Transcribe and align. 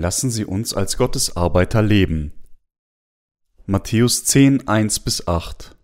Lassen 0.00 0.30
Sie 0.30 0.44
uns 0.44 0.74
als 0.74 0.96
Gottes 0.96 1.36
Arbeiter 1.36 1.82
leben. 1.82 2.30
Matthäus 3.66 4.22
10, 4.22 4.68
1 4.68 5.00
bis 5.00 5.26
8 5.26 5.74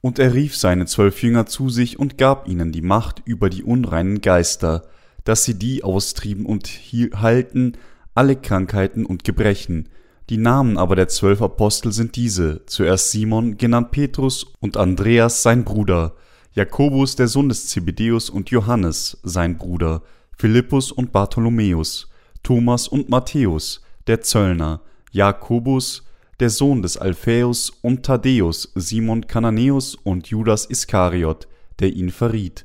Und 0.00 0.18
er 0.18 0.32
rief 0.32 0.56
seine 0.56 0.86
zwölf 0.86 1.22
Jünger 1.22 1.44
zu 1.44 1.68
sich 1.68 1.98
und 1.98 2.16
gab 2.16 2.48
ihnen 2.48 2.72
die 2.72 2.80
Macht 2.80 3.20
über 3.26 3.50
die 3.50 3.62
unreinen 3.62 4.22
Geister, 4.22 4.88
dass 5.24 5.44
sie 5.44 5.58
die 5.58 5.84
austrieben 5.84 6.46
und 6.46 6.68
heilten 6.70 7.76
alle 8.14 8.36
Krankheiten 8.36 9.04
und 9.04 9.22
Gebrechen. 9.22 9.90
Die 10.30 10.38
Namen 10.38 10.78
aber 10.78 10.96
der 10.96 11.08
zwölf 11.08 11.42
Apostel 11.42 11.92
sind 11.92 12.16
diese, 12.16 12.64
zuerst 12.64 13.10
Simon, 13.10 13.58
genannt 13.58 13.90
Petrus, 13.90 14.54
und 14.60 14.78
Andreas 14.78 15.42
sein 15.42 15.64
Bruder, 15.64 16.14
Jakobus 16.54 17.14
der 17.16 17.28
Sohn 17.28 17.50
des 17.50 17.66
Zebedeus 17.66 18.30
und 18.30 18.48
Johannes 18.48 19.18
sein 19.22 19.58
Bruder, 19.58 20.02
Philippus 20.40 20.90
und 20.90 21.12
Bartholomäus, 21.12 22.08
Thomas 22.42 22.88
und 22.88 23.10
Matthäus, 23.10 23.82
der 24.06 24.22
Zöllner, 24.22 24.80
Jakobus, 25.12 26.02
der 26.40 26.48
Sohn 26.48 26.80
des 26.80 26.96
Alphaeus 26.96 27.68
und 27.82 28.06
Thaddäus, 28.06 28.72
Simon 28.74 29.26
Kananäus 29.26 29.96
und 29.96 30.28
Judas 30.28 30.64
Iskariot, 30.64 31.46
der 31.78 31.92
ihn 31.92 32.08
verriet. 32.08 32.64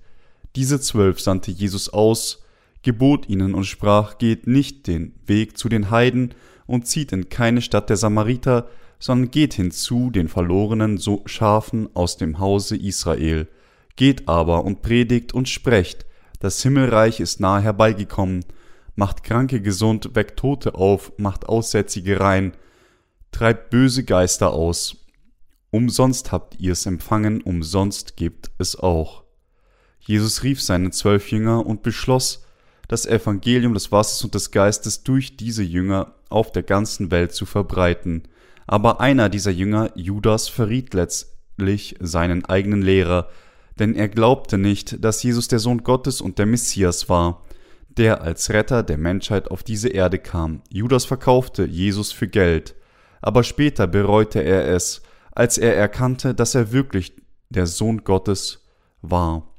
Diese 0.56 0.80
zwölf 0.80 1.20
sandte 1.20 1.52
Jesus 1.52 1.90
aus, 1.90 2.46
gebot 2.82 3.28
ihnen 3.28 3.54
und 3.54 3.66
sprach, 3.66 4.20
geht 4.20 4.48
nicht 4.48 4.88
den 4.88 5.14
Weg 5.26 5.58
zu 5.58 5.68
den 5.68 5.92
Heiden 5.92 6.34
und 6.68 6.88
zieht 6.88 7.12
in 7.12 7.27
keine 7.27 7.62
Stadt 7.62 7.90
der 7.90 7.98
Samariter, 7.98 8.70
sondern 8.99 9.32
geht 9.32 9.54
hinzu 9.54 10.12
den 10.12 10.30
verlorenen 10.30 10.98
Schafen 11.26 11.90
aus 11.94 12.16
dem 12.16 12.40
Hause 12.40 12.77
Israel. 12.77 13.49
Geht 13.98 14.30
aber 14.30 14.64
und 14.64 14.82
predigt 14.82 15.34
und 15.34 15.49
sprecht, 15.49 16.05
das 16.40 16.62
Himmelreich 16.62 17.20
ist 17.20 17.40
nahe 17.40 17.62
herbeigekommen. 17.62 18.46
Macht 18.96 19.24
Kranke 19.24 19.62
gesund, 19.62 20.12
weckt 20.14 20.40
Tote 20.40 20.76
auf, 20.76 21.12
macht 21.18 21.48
Aussätzige 21.48 22.20
rein, 22.20 22.54
treibt 23.32 23.70
böse 23.70 24.04
Geister 24.05 24.54
aus. 24.54 24.98
Umsonst 25.70 26.32
habt 26.32 26.60
ihr 26.60 26.72
es 26.72 26.86
empfangen, 26.86 27.42
umsonst 27.42 28.16
gebt 28.16 28.52
es 28.58 28.77
auch. 28.77 29.24
Jesus 30.00 30.44
rief 30.44 30.62
seine 30.62 30.92
zwölf 30.92 31.32
Jünger 31.32 31.66
und 31.66 31.84
beschloss, 31.84 32.46
das 32.88 33.05
Evangelium 33.05 33.74
des 33.74 33.92
Wassers 33.92 34.24
und 34.24 34.36
des 34.36 34.52
Geistes 34.52 35.04
durch 35.04 35.36
diese 35.38 35.64
Jünger 35.64 36.16
auf 36.30 36.52
der 36.52 36.64
ganzen 36.64 37.12
Welt 37.12 37.34
zu 37.34 37.46
verbreiten. 37.46 38.24
Aber 38.68 39.02
einer 39.02 39.30
dieser 39.30 39.52
Jünger, 39.52 39.92
Judas, 39.96 40.48
verriet 40.48 40.94
letztlich 40.94 41.96
seinen 41.99 42.46
eigenen 42.46 42.82
Lehrer, 42.82 43.30
denn 43.79 43.95
er 43.95 44.07
glaubte 44.07 44.57
nicht, 44.57 45.04
dass 45.04 45.23
Jesus 45.23 45.48
der 45.48 45.59
Sohn 45.59 45.84
Gottes 45.84 46.21
und 46.21 46.40
der 46.40 46.45
Messias 46.45 47.09
war, 47.09 47.43
der 47.98 48.21
als 48.21 48.49
Retter 48.49 48.84
der 48.84 48.98
Menschheit 48.98 49.49
auf 49.49 49.63
diese 49.63 49.90
Erde 49.90 50.20
kam. 50.20 50.62
Judas 50.70 51.05
verkaufte 51.05 51.65
Jesus 51.65 52.12
für 52.12 52.27
Geld, 52.27 52.76
aber 53.21 53.43
später 53.43 53.87
bereute 53.87 54.41
er 54.41 54.68
es, 54.68 55.01
als 55.31 55.57
er 55.57 55.76
erkannte, 55.76 56.34
dass 56.34 56.55
er 56.55 56.71
wirklich 56.71 57.13
der 57.49 57.68
Sohn 57.68 58.03
Gottes 58.03 58.65
war. 59.01 59.55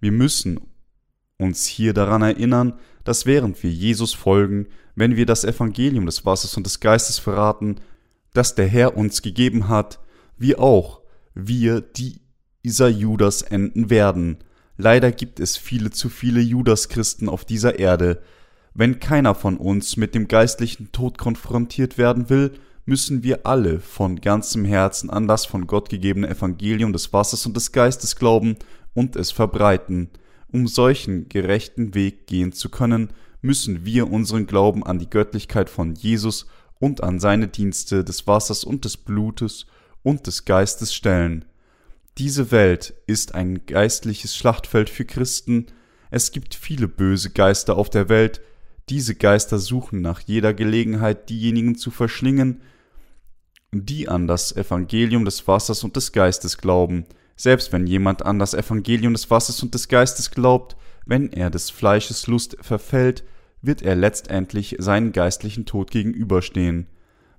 Wir 0.00 0.12
müssen 0.12 0.60
uns 1.38 1.66
hier 1.66 1.94
daran 1.94 2.22
erinnern, 2.22 2.78
dass 3.04 3.26
während 3.26 3.62
wir 3.62 3.70
Jesus 3.70 4.12
folgen, 4.12 4.66
wenn 4.94 5.16
wir 5.16 5.26
das 5.26 5.44
Evangelium 5.44 6.06
des 6.06 6.24
Wassers 6.26 6.56
und 6.56 6.66
des 6.66 6.80
Geistes 6.80 7.18
verraten, 7.18 7.76
das 8.34 8.54
der 8.54 8.66
Herr 8.66 8.96
uns 8.96 9.22
gegeben 9.22 9.68
hat, 9.68 10.00
wir 10.36 10.60
auch, 10.60 11.00
wir, 11.34 11.80
die 11.80 12.20
dieser 12.68 12.88
Judas 12.88 13.40
enden 13.40 13.88
werden. 13.88 14.36
Leider 14.76 15.10
gibt 15.10 15.40
es 15.40 15.56
viele 15.56 15.90
zu 15.90 16.10
viele 16.10 16.40
Judas-Christen 16.40 17.30
auf 17.30 17.46
dieser 17.46 17.78
Erde. 17.78 18.20
Wenn 18.74 19.00
keiner 19.00 19.34
von 19.34 19.56
uns 19.56 19.96
mit 19.96 20.14
dem 20.14 20.28
geistlichen 20.28 20.92
Tod 20.92 21.16
konfrontiert 21.16 21.96
werden 21.96 22.28
will, 22.28 22.52
müssen 22.84 23.22
wir 23.22 23.46
alle 23.46 23.80
von 23.80 24.20
ganzem 24.20 24.66
Herzen 24.66 25.08
an 25.08 25.26
das 25.26 25.46
von 25.46 25.66
Gott 25.66 25.88
gegebene 25.88 26.28
Evangelium 26.28 26.92
des 26.92 27.10
Wassers 27.14 27.46
und 27.46 27.56
des 27.56 27.72
Geistes 27.72 28.16
glauben 28.16 28.56
und 28.92 29.16
es 29.16 29.30
verbreiten. 29.30 30.10
Um 30.52 30.68
solchen 30.68 31.30
gerechten 31.30 31.94
Weg 31.94 32.26
gehen 32.26 32.52
zu 32.52 32.68
können, 32.68 33.08
müssen 33.40 33.86
wir 33.86 34.10
unseren 34.10 34.46
Glauben 34.46 34.84
an 34.84 34.98
die 34.98 35.08
Göttlichkeit 35.08 35.70
von 35.70 35.94
Jesus 35.94 36.44
und 36.78 37.02
an 37.02 37.18
seine 37.18 37.48
Dienste 37.48 38.04
des 38.04 38.26
Wassers 38.26 38.62
und 38.62 38.84
des 38.84 38.98
Blutes 38.98 39.64
und 40.02 40.26
des 40.26 40.44
Geistes 40.44 40.92
stellen. 40.92 41.46
Diese 42.18 42.50
Welt 42.50 42.94
ist 43.06 43.36
ein 43.36 43.64
geistliches 43.66 44.34
Schlachtfeld 44.34 44.90
für 44.90 45.04
Christen. 45.04 45.66
Es 46.10 46.32
gibt 46.32 46.56
viele 46.56 46.88
böse 46.88 47.30
Geister 47.30 47.76
auf 47.76 47.90
der 47.90 48.08
Welt. 48.08 48.40
Diese 48.88 49.14
Geister 49.14 49.60
suchen 49.60 50.00
nach 50.00 50.20
jeder 50.20 50.52
Gelegenheit, 50.52 51.28
diejenigen 51.30 51.76
zu 51.76 51.92
verschlingen, 51.92 52.60
die 53.70 54.08
an 54.08 54.26
das 54.26 54.56
Evangelium 54.56 55.24
des 55.24 55.46
Wassers 55.46 55.84
und 55.84 55.94
des 55.94 56.10
Geistes 56.10 56.58
glauben. 56.58 57.04
Selbst 57.36 57.72
wenn 57.72 57.86
jemand 57.86 58.26
an 58.26 58.40
das 58.40 58.52
Evangelium 58.52 59.12
des 59.12 59.30
Wassers 59.30 59.62
und 59.62 59.74
des 59.74 59.86
Geistes 59.86 60.32
glaubt, 60.32 60.76
wenn 61.06 61.32
er 61.32 61.50
des 61.50 61.70
Fleisches 61.70 62.26
Lust 62.26 62.56
verfällt, 62.60 63.22
wird 63.62 63.80
er 63.82 63.94
letztendlich 63.94 64.74
seinen 64.80 65.12
geistlichen 65.12 65.66
Tod 65.66 65.92
gegenüberstehen. 65.92 66.88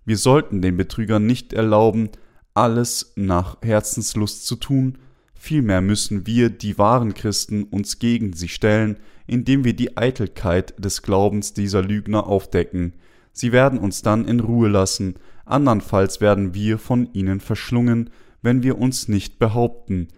Wir 0.05 0.17
sollten 0.17 0.61
den 0.61 0.77
Betrügern 0.77 1.25
nicht 1.25 1.51
erlauben, 1.51 2.11
alles 2.59 3.13
nach 3.15 3.57
Herzenslust 3.61 4.45
zu 4.45 4.57
tun, 4.57 4.97
vielmehr 5.33 5.79
müssen 5.79 6.27
wir, 6.27 6.49
die 6.49 6.77
wahren 6.77 7.13
Christen, 7.13 7.63
uns 7.63 7.99
gegen 7.99 8.33
sie 8.33 8.49
stellen, 8.49 8.97
indem 9.27 9.63
wir 9.63 9.73
die 9.73 9.95
Eitelkeit 9.95 10.73
des 10.77 11.01
Glaubens 11.01 11.53
dieser 11.53 11.81
Lügner 11.81 12.27
aufdecken. 12.27 12.95
Sie 13.31 13.53
werden 13.53 13.79
uns 13.79 14.01
dann 14.01 14.25
in 14.25 14.41
Ruhe 14.41 14.67
lassen, 14.67 15.15
andernfalls 15.45 16.19
werden 16.19 16.53
wir 16.53 16.77
von 16.77 17.07
ihnen 17.13 17.39
verschlungen, 17.39 18.09
wenn 18.41 18.61
wir 18.61 18.77
uns 18.77 19.07
nicht 19.07 19.39
behaupten. 19.39 20.09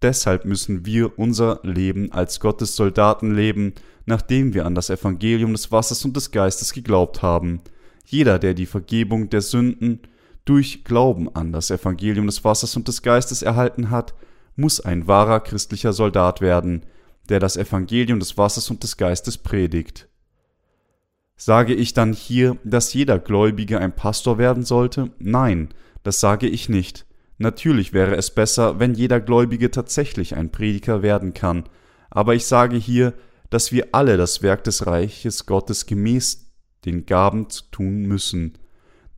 Deshalb 0.00 0.46
müssen 0.46 0.86
wir 0.86 1.18
unser 1.18 1.60
Leben 1.62 2.10
als 2.10 2.40
Gottes 2.40 2.74
Soldaten 2.74 3.34
leben, 3.34 3.74
nachdem 4.06 4.54
wir 4.54 4.64
an 4.64 4.74
das 4.74 4.88
Evangelium 4.88 5.52
des 5.52 5.70
Wassers 5.70 6.06
und 6.06 6.16
des 6.16 6.30
Geistes 6.30 6.72
geglaubt 6.72 7.20
haben. 7.20 7.60
Jeder, 8.06 8.38
der 8.38 8.54
die 8.54 8.66
Vergebung 8.66 9.28
der 9.28 9.42
Sünden 9.42 10.00
durch 10.44 10.84
Glauben 10.84 11.34
an 11.34 11.52
das 11.52 11.70
Evangelium 11.70 12.26
des 12.26 12.44
Wassers 12.44 12.76
und 12.76 12.88
des 12.88 13.02
Geistes 13.02 13.42
erhalten 13.42 13.90
hat, 13.90 14.14
muss 14.56 14.80
ein 14.80 15.06
wahrer 15.06 15.40
christlicher 15.40 15.92
Soldat 15.92 16.40
werden, 16.40 16.84
der 17.28 17.40
das 17.40 17.56
Evangelium 17.56 18.18
des 18.18 18.36
Wassers 18.36 18.70
und 18.70 18.82
des 18.82 18.96
Geistes 18.96 19.38
predigt. 19.38 20.08
Sage 21.36 21.74
ich 21.74 21.94
dann 21.94 22.12
hier, 22.12 22.56
dass 22.64 22.92
jeder 22.92 23.18
Gläubige 23.18 23.78
ein 23.78 23.94
Pastor 23.94 24.38
werden 24.38 24.64
sollte? 24.64 25.10
Nein, 25.18 25.68
das 26.02 26.20
sage 26.20 26.48
ich 26.48 26.68
nicht. 26.68 27.06
Natürlich 27.38 27.92
wäre 27.92 28.16
es 28.16 28.30
besser, 28.30 28.78
wenn 28.78 28.94
jeder 28.94 29.20
Gläubige 29.20 29.70
tatsächlich 29.70 30.36
ein 30.36 30.52
Prediger 30.52 31.02
werden 31.02 31.34
kann, 31.34 31.64
aber 32.10 32.34
ich 32.34 32.46
sage 32.46 32.76
hier, 32.76 33.14
dass 33.48 33.72
wir 33.72 33.88
alle 33.92 34.16
das 34.16 34.42
Werk 34.42 34.64
des 34.64 34.86
Reiches 34.86 35.46
Gottes 35.46 35.86
gemäß 35.86 36.50
den 36.84 37.06
Gaben 37.06 37.46
tun 37.70 38.02
müssen 38.02 38.58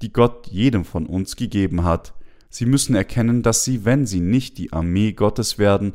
die 0.03 0.12
Gott 0.12 0.47
jedem 0.49 0.84
von 0.84 1.06
uns 1.06 1.37
gegeben 1.37 1.84
hat. 1.84 2.15
Sie 2.50 2.66
müssen 2.66 2.94
erkennen, 2.94 3.43
dass 3.43 3.65
sie, 3.65 3.84
wenn 3.84 4.06
sie 4.06 4.21
nicht 4.21 4.59
die 4.59 4.72
Armee 4.72 5.12
Gottes 5.12 5.59
werden, 5.59 5.94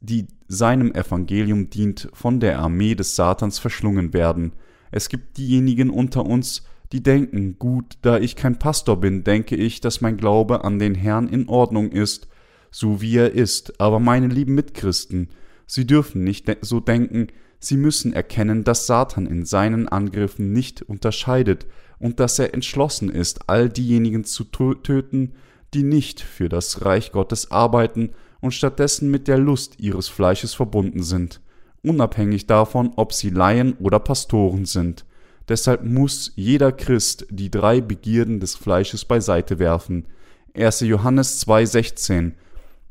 die 0.00 0.26
seinem 0.48 0.92
Evangelium 0.92 1.70
dient, 1.70 2.08
von 2.12 2.40
der 2.40 2.58
Armee 2.58 2.94
des 2.94 3.16
Satans 3.16 3.58
verschlungen 3.58 4.12
werden. 4.12 4.52
Es 4.90 5.08
gibt 5.08 5.38
diejenigen 5.38 5.90
unter 5.90 6.24
uns, 6.24 6.64
die 6.92 7.02
denken, 7.02 7.58
gut, 7.58 7.98
da 8.02 8.18
ich 8.18 8.36
kein 8.36 8.58
Pastor 8.58 9.00
bin, 9.00 9.24
denke 9.24 9.56
ich, 9.56 9.80
dass 9.80 10.00
mein 10.00 10.16
Glaube 10.16 10.64
an 10.64 10.78
den 10.78 10.94
Herrn 10.94 11.28
in 11.28 11.48
Ordnung 11.48 11.90
ist, 11.90 12.28
so 12.70 13.00
wie 13.00 13.16
er 13.16 13.32
ist. 13.32 13.80
Aber 13.80 13.98
meine 13.98 14.28
lieben 14.28 14.54
Mitchristen, 14.54 15.28
Sie 15.66 15.86
dürfen 15.86 16.22
nicht 16.22 16.46
de 16.46 16.58
so 16.60 16.78
denken, 16.78 17.26
Sie 17.58 17.76
müssen 17.76 18.12
erkennen, 18.12 18.62
dass 18.62 18.86
Satan 18.86 19.26
in 19.26 19.44
seinen 19.44 19.88
Angriffen 19.88 20.52
nicht 20.52 20.82
unterscheidet 20.82 21.66
und 21.98 22.20
dass 22.20 22.38
er 22.38 22.54
entschlossen 22.54 23.10
ist, 23.10 23.48
all 23.48 23.68
diejenigen 23.68 24.24
zu 24.24 24.44
töten, 24.44 25.34
die 25.74 25.82
nicht 25.82 26.20
für 26.20 26.48
das 26.48 26.84
Reich 26.84 27.12
Gottes 27.12 27.50
arbeiten 27.50 28.10
und 28.40 28.52
stattdessen 28.52 29.10
mit 29.10 29.28
der 29.28 29.38
Lust 29.38 29.78
ihres 29.78 30.08
Fleisches 30.08 30.54
verbunden 30.54 31.02
sind, 31.02 31.40
unabhängig 31.82 32.46
davon, 32.46 32.92
ob 32.96 33.12
sie 33.12 33.30
Laien 33.30 33.74
oder 33.78 33.98
Pastoren 33.98 34.64
sind. 34.64 35.04
Deshalb 35.48 35.84
muss 35.84 36.32
jeder 36.34 36.72
Christ 36.72 37.26
die 37.30 37.50
drei 37.50 37.80
Begierden 37.80 38.40
des 38.40 38.56
Fleisches 38.56 39.04
beiseite 39.04 39.58
werfen. 39.58 40.06
1. 40.54 40.80
Johannes 40.80 41.46
2,16 41.46 42.32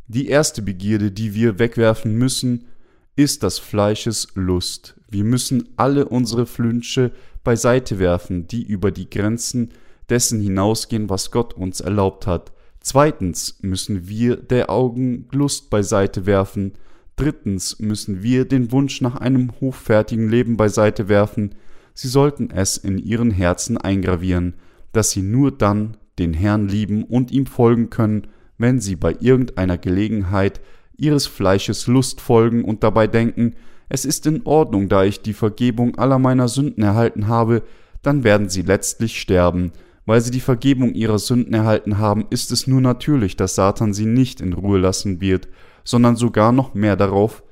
Die 0.07 0.27
erste 0.27 0.61
Begierde, 0.61 1.11
die 1.11 1.33
wir 1.33 1.59
wegwerfen 1.59 2.15
müssen, 2.15 2.67
ist 3.15 3.43
das 3.43 3.59
Fleisches 3.59 4.27
Lust. 4.35 4.95
Wir 5.09 5.23
müssen 5.23 5.69
alle 5.77 6.05
unsere 6.05 6.45
Flünsche 6.45 7.11
beiseite 7.45 7.99
werfen, 7.99 8.47
die 8.47 8.63
über 8.63 8.91
die 8.91 9.09
Grenzen 9.09 9.69
dessen 10.09 10.41
hinausgehen, 10.41 11.09
was 11.09 11.31
Gott 11.31 11.53
uns 11.53 11.79
erlaubt 11.79 12.27
hat. 12.27 12.51
Zweitens 12.81 13.57
müssen 13.61 14.09
wir 14.09 14.35
der 14.35 14.69
Augen 14.69 15.27
Lust 15.31 15.69
beiseite 15.69 16.25
werfen. 16.25 16.73
Drittens 17.15 17.79
müssen 17.79 18.21
wir 18.21 18.45
den 18.45 18.71
Wunsch 18.71 19.01
nach 19.01 19.15
einem 19.15 19.53
hochfertigen 19.61 20.29
Leben 20.29 20.57
beiseite 20.57 21.07
werfen. 21.07 21.55
sie 21.93 22.09
sollten 22.09 22.51
es 22.51 22.75
in 22.75 22.97
ihren 22.97 23.31
Herzen 23.31 23.77
eingravieren, 23.77 24.55
dass 24.91 25.11
sie 25.11 25.21
nur 25.21 25.51
dann 25.51 25.95
den 26.19 26.33
Herrn 26.33 26.67
lieben 26.67 27.03
und 27.03 27.31
ihm 27.31 27.45
folgen 27.45 27.89
können, 27.89 28.27
wenn 28.57 28.79
sie 28.79 28.95
bei 28.95 29.15
irgendeiner 29.19 29.77
Gelegenheit 29.77 30.59
ihres 30.97 31.25
Fleisches 31.25 31.87
Lust 31.87 32.21
folgen 32.21 32.63
und 32.63 32.83
dabei 32.83 33.07
denken, 33.07 33.55
es 33.89 34.05
ist 34.05 34.25
in 34.25 34.45
Ordnung, 34.45 34.89
da 34.89 35.03
ich 35.03 35.21
die 35.21 35.33
Vergebung 35.33 35.97
aller 35.97 36.19
meiner 36.19 36.47
Sünden 36.47 36.83
erhalten 36.83 37.27
habe, 37.27 37.63
dann 38.01 38.23
werden 38.23 38.49
sie 38.49 38.61
letztlich 38.61 39.19
sterben. 39.19 39.71
Weil 40.05 40.21
sie 40.21 40.31
die 40.31 40.39
Vergebung 40.39 40.93
ihrer 40.93 41.17
Sünden 41.17 41.53
erhalten 41.53 41.97
haben, 41.97 42.25
ist 42.29 42.51
es 42.51 42.67
nur 42.67 42.81
natürlich, 42.81 43.35
dass 43.35 43.55
Satan 43.55 43.93
sie 43.93 44.05
nicht 44.05 44.39
in 44.39 44.53
Ruhe 44.53 44.77
lassen 44.77 45.19
wird, 45.19 45.47
sondern 45.83 46.15
sogar 46.15 46.51
noch 46.51 46.73
mehr 46.73 46.95
darauf 46.95 47.43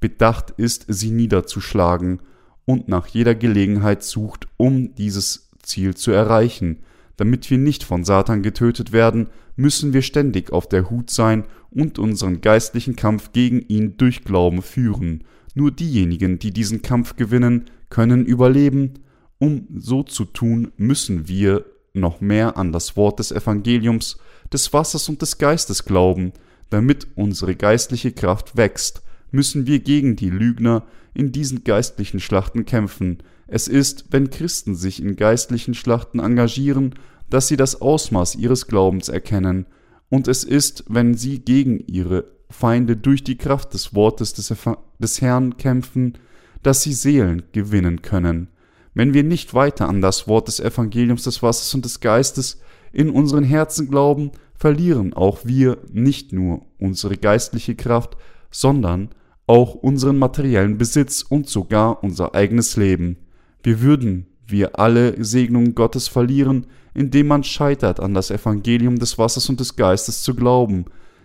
bedacht 0.00 0.52
ist, 0.58 0.84
sie 0.88 1.10
niederzuschlagen 1.10 2.20
und 2.66 2.88
nach 2.88 3.06
jeder 3.06 3.34
Gelegenheit 3.34 4.02
sucht, 4.02 4.48
um 4.56 4.94
dieses 4.94 5.50
Ziel 5.62 5.94
zu 5.94 6.10
erreichen. 6.10 6.80
Damit 7.16 7.48
wir 7.50 7.58
nicht 7.58 7.84
von 7.84 8.04
Satan 8.04 8.42
getötet 8.42 8.92
werden, 8.92 9.28
müssen 9.56 9.92
wir 9.92 10.02
ständig 10.02 10.52
auf 10.52 10.68
der 10.68 10.90
Hut 10.90 11.10
sein 11.10 11.44
und 11.70 11.98
unseren 11.98 12.40
geistlichen 12.40 12.96
Kampf 12.96 13.32
gegen 13.32 13.60
ihn 13.60 13.96
durch 13.96 14.24
Glauben 14.24 14.62
führen. 14.62 15.24
Nur 15.54 15.70
diejenigen, 15.70 16.38
die 16.38 16.52
diesen 16.52 16.82
Kampf 16.82 17.16
gewinnen, 17.16 17.66
können 17.88 18.26
überleben. 18.26 18.94
Um 19.38 19.66
so 19.76 20.02
zu 20.02 20.24
tun, 20.24 20.72
müssen 20.76 21.28
wir 21.28 21.64
noch 21.92 22.20
mehr 22.20 22.56
an 22.56 22.72
das 22.72 22.96
Wort 22.96 23.20
des 23.20 23.30
Evangeliums, 23.30 24.18
des 24.52 24.72
Wassers 24.72 25.08
und 25.08 25.22
des 25.22 25.38
Geistes 25.38 25.84
glauben. 25.84 26.32
Damit 26.70 27.06
unsere 27.14 27.54
geistliche 27.54 28.12
Kraft 28.12 28.56
wächst, 28.56 29.02
müssen 29.30 29.66
wir 29.66 29.78
gegen 29.78 30.16
die 30.16 30.30
Lügner 30.30 30.84
in 31.14 31.30
diesen 31.30 31.62
geistlichen 31.62 32.20
Schlachten 32.20 32.64
kämpfen. 32.64 33.18
Es 33.46 33.68
ist, 33.68 34.06
wenn 34.10 34.30
Christen 34.30 34.74
sich 34.74 35.00
in 35.00 35.16
geistlichen 35.16 35.74
Schlachten 35.74 36.18
engagieren, 36.18 36.94
dass 37.30 37.46
sie 37.48 37.56
das 37.56 37.80
Ausmaß 37.80 38.34
ihres 38.36 38.66
Glaubens 38.66 39.08
erkennen, 39.08 39.66
und 40.10 40.28
es 40.28 40.44
ist, 40.44 40.84
wenn 40.88 41.14
sie 41.14 41.40
gegen 41.40 41.80
ihre 41.80 42.33
Feinde 42.50 42.96
durch 42.96 43.24
die 43.24 43.36
Kraft 43.36 43.74
des 43.74 43.94
Wortes 43.94 44.32
des, 44.32 44.52
des 44.98 45.20
Herrn 45.20 45.56
kämpfen, 45.56 46.18
dass 46.62 46.82
sie 46.82 46.92
Seelen 46.92 47.44
gewinnen 47.52 48.02
können. 48.02 48.48
Wenn 48.94 49.12
wir 49.12 49.24
nicht 49.24 49.54
weiter 49.54 49.88
an 49.88 50.00
das 50.00 50.28
Wort 50.28 50.48
des 50.48 50.60
Evangeliums 50.60 51.24
des 51.24 51.42
Wassers 51.42 51.74
und 51.74 51.84
des 51.84 52.00
Geistes 52.00 52.60
in 52.92 53.10
unseren 53.10 53.44
Herzen 53.44 53.88
glauben, 53.88 54.30
verlieren 54.54 55.14
auch 55.14 55.40
wir 55.44 55.78
nicht 55.92 56.32
nur 56.32 56.66
unsere 56.78 57.16
geistliche 57.16 57.74
Kraft, 57.74 58.16
sondern 58.50 59.10
auch 59.46 59.74
unseren 59.74 60.16
materiellen 60.16 60.78
Besitz 60.78 61.22
und 61.22 61.48
sogar 61.48 62.02
unser 62.02 62.34
eigenes 62.34 62.76
Leben. 62.76 63.16
Wir 63.62 63.80
würden 63.80 64.26
wir 64.46 64.78
alle 64.78 65.22
Segnungen 65.24 65.74
Gottes 65.74 66.08
verlieren, 66.08 66.66
indem 66.92 67.26
man 67.26 67.44
scheitert, 67.44 67.98
an 67.98 68.14
das 68.14 68.30
Evangelium 68.30 68.98
des 68.98 69.18
Wassers 69.18 69.48
und 69.48 69.58
des 69.58 69.76
Geistes 69.76 70.22
zu 70.22 70.34
glauben, 70.34 70.84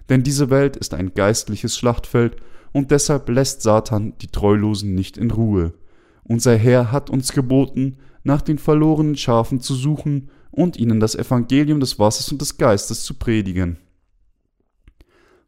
denn 0.09 0.23
diese 0.23 0.49
Welt 0.49 0.75
ist 0.75 0.93
ein 0.93 1.13
geistliches 1.13 1.77
Schlachtfeld 1.77 2.37
und 2.71 2.91
deshalb 2.91 3.29
lässt 3.29 3.61
Satan 3.61 4.13
die 4.21 4.27
Treulosen 4.27 4.95
nicht 4.95 5.17
in 5.17 5.31
Ruhe. 5.31 5.73
Unser 6.23 6.55
Herr 6.55 6.91
hat 6.91 7.09
uns 7.09 7.31
geboten, 7.31 7.97
nach 8.23 8.41
den 8.41 8.57
verlorenen 8.57 9.15
Schafen 9.15 9.61
zu 9.61 9.73
suchen 9.73 10.29
und 10.51 10.77
ihnen 10.77 10.99
das 10.99 11.15
Evangelium 11.15 11.79
des 11.79 11.97
Wassers 11.99 12.31
und 12.31 12.41
des 12.41 12.57
Geistes 12.57 13.03
zu 13.03 13.13
predigen. 13.13 13.77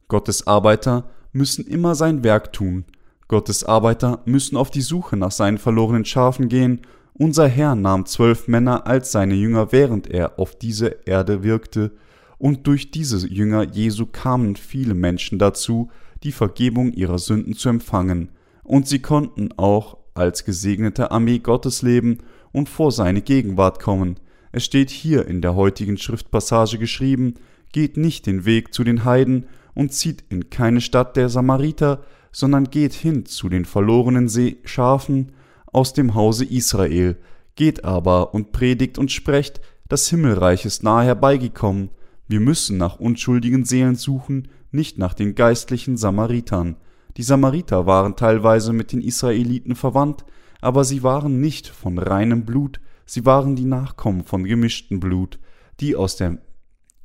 Gottes 0.07 0.47
Arbeiter 0.47 1.09
müssen 1.31 1.65
immer 1.65 1.95
sein 1.95 2.23
Werk 2.23 2.53
tun. 2.53 2.85
Gottes 3.27 3.63
Arbeiter 3.63 4.21
müssen 4.25 4.57
auf 4.57 4.71
die 4.71 4.81
Suche 4.81 5.17
nach 5.17 5.31
seinen 5.31 5.57
verlorenen 5.57 6.05
Schafen 6.05 6.49
gehen 6.49 6.81
unser 7.13 7.47
Herr 7.47 7.75
nahm 7.75 8.05
zwölf 8.05 8.47
Männer 8.47 8.87
als 8.87 9.11
seine 9.11 9.35
Jünger, 9.35 9.71
während 9.71 10.09
er 10.09 10.39
auf 10.39 10.55
dieser 10.57 11.05
Erde 11.07 11.43
wirkte, 11.43 11.91
und 12.41 12.65
durch 12.65 12.89
diese 12.89 13.27
Jünger 13.27 13.61
Jesu 13.71 14.07
kamen 14.07 14.55
viele 14.55 14.95
Menschen 14.95 15.37
dazu, 15.37 15.91
die 16.23 16.31
Vergebung 16.31 16.91
ihrer 16.91 17.19
Sünden 17.19 17.53
zu 17.53 17.69
empfangen, 17.69 18.29
und 18.63 18.87
sie 18.87 18.97
konnten 18.97 19.49
auch 19.57 19.97
als 20.15 20.43
gesegnete 20.43 21.11
Armee 21.11 21.37
Gottes 21.37 21.83
leben 21.83 22.17
und 22.51 22.67
vor 22.67 22.91
seine 22.91 23.21
Gegenwart 23.21 23.79
kommen. 23.79 24.15
Es 24.51 24.65
steht 24.65 24.89
hier 24.89 25.27
in 25.27 25.41
der 25.41 25.53
heutigen 25.55 25.99
Schriftpassage 25.99 26.79
geschrieben, 26.79 27.35
geht 27.73 27.95
nicht 27.95 28.25
den 28.25 28.43
Weg 28.43 28.73
zu 28.73 28.83
den 28.83 29.05
Heiden 29.05 29.45
und 29.75 29.93
zieht 29.93 30.23
in 30.29 30.49
keine 30.49 30.81
Stadt 30.81 31.17
der 31.17 31.29
Samariter, 31.29 32.03
sondern 32.31 32.71
geht 32.71 32.93
hin 32.93 33.27
zu 33.27 33.49
den 33.49 33.65
verlorenen 33.65 34.27
See 34.27 34.57
Schafen 34.63 35.33
aus 35.67 35.93
dem 35.93 36.15
Hause 36.15 36.45
Israel, 36.45 37.17
geht 37.55 37.85
aber 37.85 38.33
und 38.33 38.51
predigt 38.51 38.97
und 38.97 39.11
sprecht, 39.11 39.61
das 39.87 40.07
Himmelreich 40.07 40.65
ist 40.65 40.81
nahe 40.81 41.05
herbeigekommen, 41.05 41.91
wir 42.31 42.39
müssen 42.39 42.77
nach 42.77 42.99
unschuldigen 42.99 43.65
Seelen 43.65 43.95
suchen, 43.95 44.47
nicht 44.71 44.97
nach 44.97 45.13
den 45.13 45.35
geistlichen 45.35 45.97
Samaritern. 45.97 46.77
Die 47.17 47.23
Samariter 47.23 47.85
waren 47.85 48.15
teilweise 48.15 48.71
mit 48.71 48.93
den 48.93 49.01
Israeliten 49.01 49.75
verwandt, 49.75 50.23
aber 50.61 50.85
sie 50.85 51.03
waren 51.03 51.41
nicht 51.41 51.67
von 51.67 51.97
reinem 51.97 52.45
Blut, 52.45 52.79
sie 53.05 53.25
waren 53.25 53.57
die 53.57 53.65
Nachkommen 53.65 54.23
von 54.23 54.45
gemischtem 54.45 55.01
Blut, 55.01 55.39
die 55.81 55.97
aus 55.97 56.15
der 56.15 56.37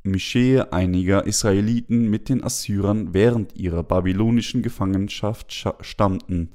Mischee 0.04 0.60
einiger 0.60 1.26
Israeliten 1.26 2.08
mit 2.08 2.28
den 2.28 2.44
Assyrern 2.44 3.12
während 3.12 3.56
ihrer 3.56 3.82
babylonischen 3.82 4.62
Gefangenschaft 4.62 5.52
stammten. 5.80 6.50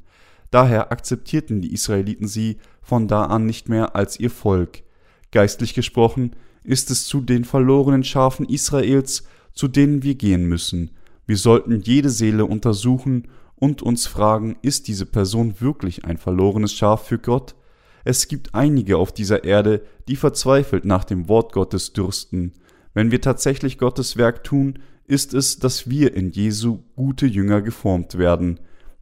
Daher 0.50 0.94
akzeptierten 0.94 1.62
die 1.62 1.74
Israeliten 1.74 2.28
sie 2.30 2.58
von 2.82 3.10
da 3.10 3.26
an 3.26 3.46
nicht 3.46 3.68
mehr 3.68 3.98
als 3.98 4.18
ihr 4.18 4.30
Volk. 4.30 4.84
Geistlich 5.32 5.74
gesprochen 5.74 6.32
ist 6.64 6.92
es 6.92 7.06
zu 7.06 7.22
den 7.22 7.44
verlorenen 7.44 8.04
Schafen 8.04 8.46
Israels, 8.48 9.24
zu 9.54 9.68
denen 9.68 10.04
wir 10.04 10.16
gehen 10.16 10.46
müssen. 10.46 10.92
Wir 11.26 11.38
sollten 11.38 11.82
jede 11.82 12.10
Seele 12.10 12.46
untersuchen 12.46 13.28
und 13.56 13.82
uns 13.82 14.08
fragen, 14.08 14.58
ist 14.62 14.88
diese 14.88 15.06
Person 15.06 15.56
wirklich 15.60 16.06
ein 16.06 16.18
verlorenes 16.18 16.74
Schaf 16.74 17.08
für 17.08 17.20
Gott? 17.20 17.56
Es 18.04 18.28
gibt 18.28 18.56
einige 18.56 18.98
auf 18.98 19.12
dieser 19.12 19.44
Erde, 19.44 19.84
die 20.08 20.16
verzweifelt 20.16 20.86
nach 20.86 21.04
dem 21.04 21.28
Wort 21.28 21.54
Gottes 21.54 21.94
dürsten. 21.94 22.54
Wenn 22.94 23.12
wir 23.12 23.22
tatsächlich 23.22 23.78
Gottes 23.78 24.18
Werk 24.18 24.44
tun, 24.44 24.80
ist 25.06 25.34
es, 25.34 25.60
dass 25.60 25.90
wir 25.90 26.16
in 26.16 26.32
Jesu 26.32 26.80
gute 26.96 27.28
Jünger 27.28 27.62
geformt 27.62 28.18
werden 28.18 28.60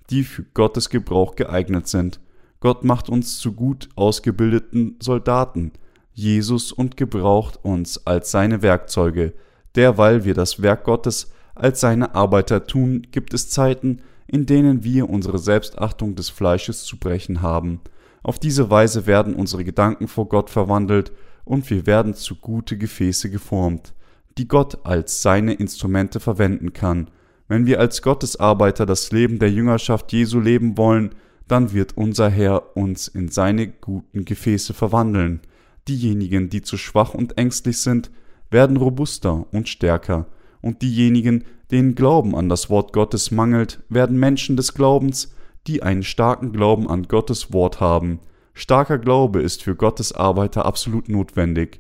die 0.10 0.24
für 0.24 0.44
Gottes 0.54 0.90
Gebrauch 0.90 1.36
geeignet 1.36 1.88
sind. 1.88 2.20
Gott 2.60 2.84
macht 2.84 3.10
uns 3.10 3.38
zu 3.38 3.54
gut 3.54 3.90
ausgebildeten 3.96 4.98
Soldaten, 5.02 5.72
Jesus 6.14 6.72
und 6.72 6.98
gebraucht 6.98 7.60
uns 7.64 8.06
als 8.06 8.32
seine 8.32 8.62
Werkzeuge. 8.62 9.34
Derweil 9.76 10.26
wir 10.26 10.34
das 10.34 10.62
Werk 10.62 10.84
Gottes 10.84 11.32
als 11.56 11.80
seine 11.80 12.16
Arbeiter 12.16 12.66
tun, 12.66 13.08
gibt 13.12 13.34
es 13.34 13.50
Zeiten, 13.50 14.02
in 14.28 14.46
denen 14.46 14.84
wir 14.84 15.10
unsere 15.10 15.40
Selbstachtung 15.40 16.16
des 16.16 16.30
Fleisches 16.30 16.84
zu 16.84 16.98
brechen 16.98 17.42
haben. 17.42 17.82
Auf 18.24 18.40
diese 18.40 18.70
Weise 18.70 19.06
werden 19.08 19.34
unsere 19.34 19.64
Gedanken 19.64 20.08
vor 20.08 20.28
Gott 20.30 20.50
verwandelt 20.50 21.12
und 21.46 21.70
wir 21.70 21.86
werden 21.86 22.14
zu 22.14 22.36
gute 22.36 22.78
Gefäße 22.78 23.30
geformt, 23.30 23.94
die 24.38 24.48
Gott 24.48 24.86
als 24.86 25.22
seine 25.22 25.54
Instrumente 25.54 26.20
verwenden 26.20 26.74
kann. 26.74 27.10
Wenn 27.48 27.66
wir 27.66 27.80
als 27.80 28.02
Gottesarbeiter 28.02 28.86
das 28.86 29.12
Leben 29.12 29.40
der 29.40 29.52
Jüngerschaft 29.52 30.14
Jesu 30.14 30.40
leben 30.40 30.78
wollen, 30.78 31.16
dann 31.48 31.74
wird 31.74 31.98
unser 31.98 32.30
Herr 32.30 32.78
uns 32.78 33.08
in 33.08 33.30
seine 33.30 33.68
guten 33.68 34.24
Gefäße 34.24 34.74
verwandeln. 34.74 35.42
Diejenigen, 35.88 36.50
die 36.50 36.62
zu 36.62 36.78
schwach 36.78 37.14
und 37.14 37.38
ängstlich 37.38 37.78
sind, 37.78 38.12
werden 38.52 38.78
robuster 38.78 39.46
und 39.52 39.70
stärker, 39.70 40.28
und 40.62 40.82
diejenigen, 40.82 41.46
denen 41.72 41.96
Glauben 41.96 42.36
an 42.36 42.50
das 42.50 42.70
Wort 42.70 42.94
Gottes 42.94 43.32
mangelt, 43.32 43.82
werden 43.90 44.20
Menschen 44.20 44.58
des 44.58 44.74
Glaubens, 44.74 45.34
die 45.68 45.84
einen 45.84 46.04
starken 46.04 46.52
Glauben 46.52 46.90
an 46.90 47.04
Gottes 47.04 47.54
Wort 47.54 47.80
haben. 47.80 48.20
Starker 48.54 48.98
Glaube 48.98 49.42
ist 49.42 49.64
für 49.64 49.76
Gottes 49.76 50.12
Arbeiter 50.12 50.66
absolut 50.66 51.08
notwendig, 51.08 51.80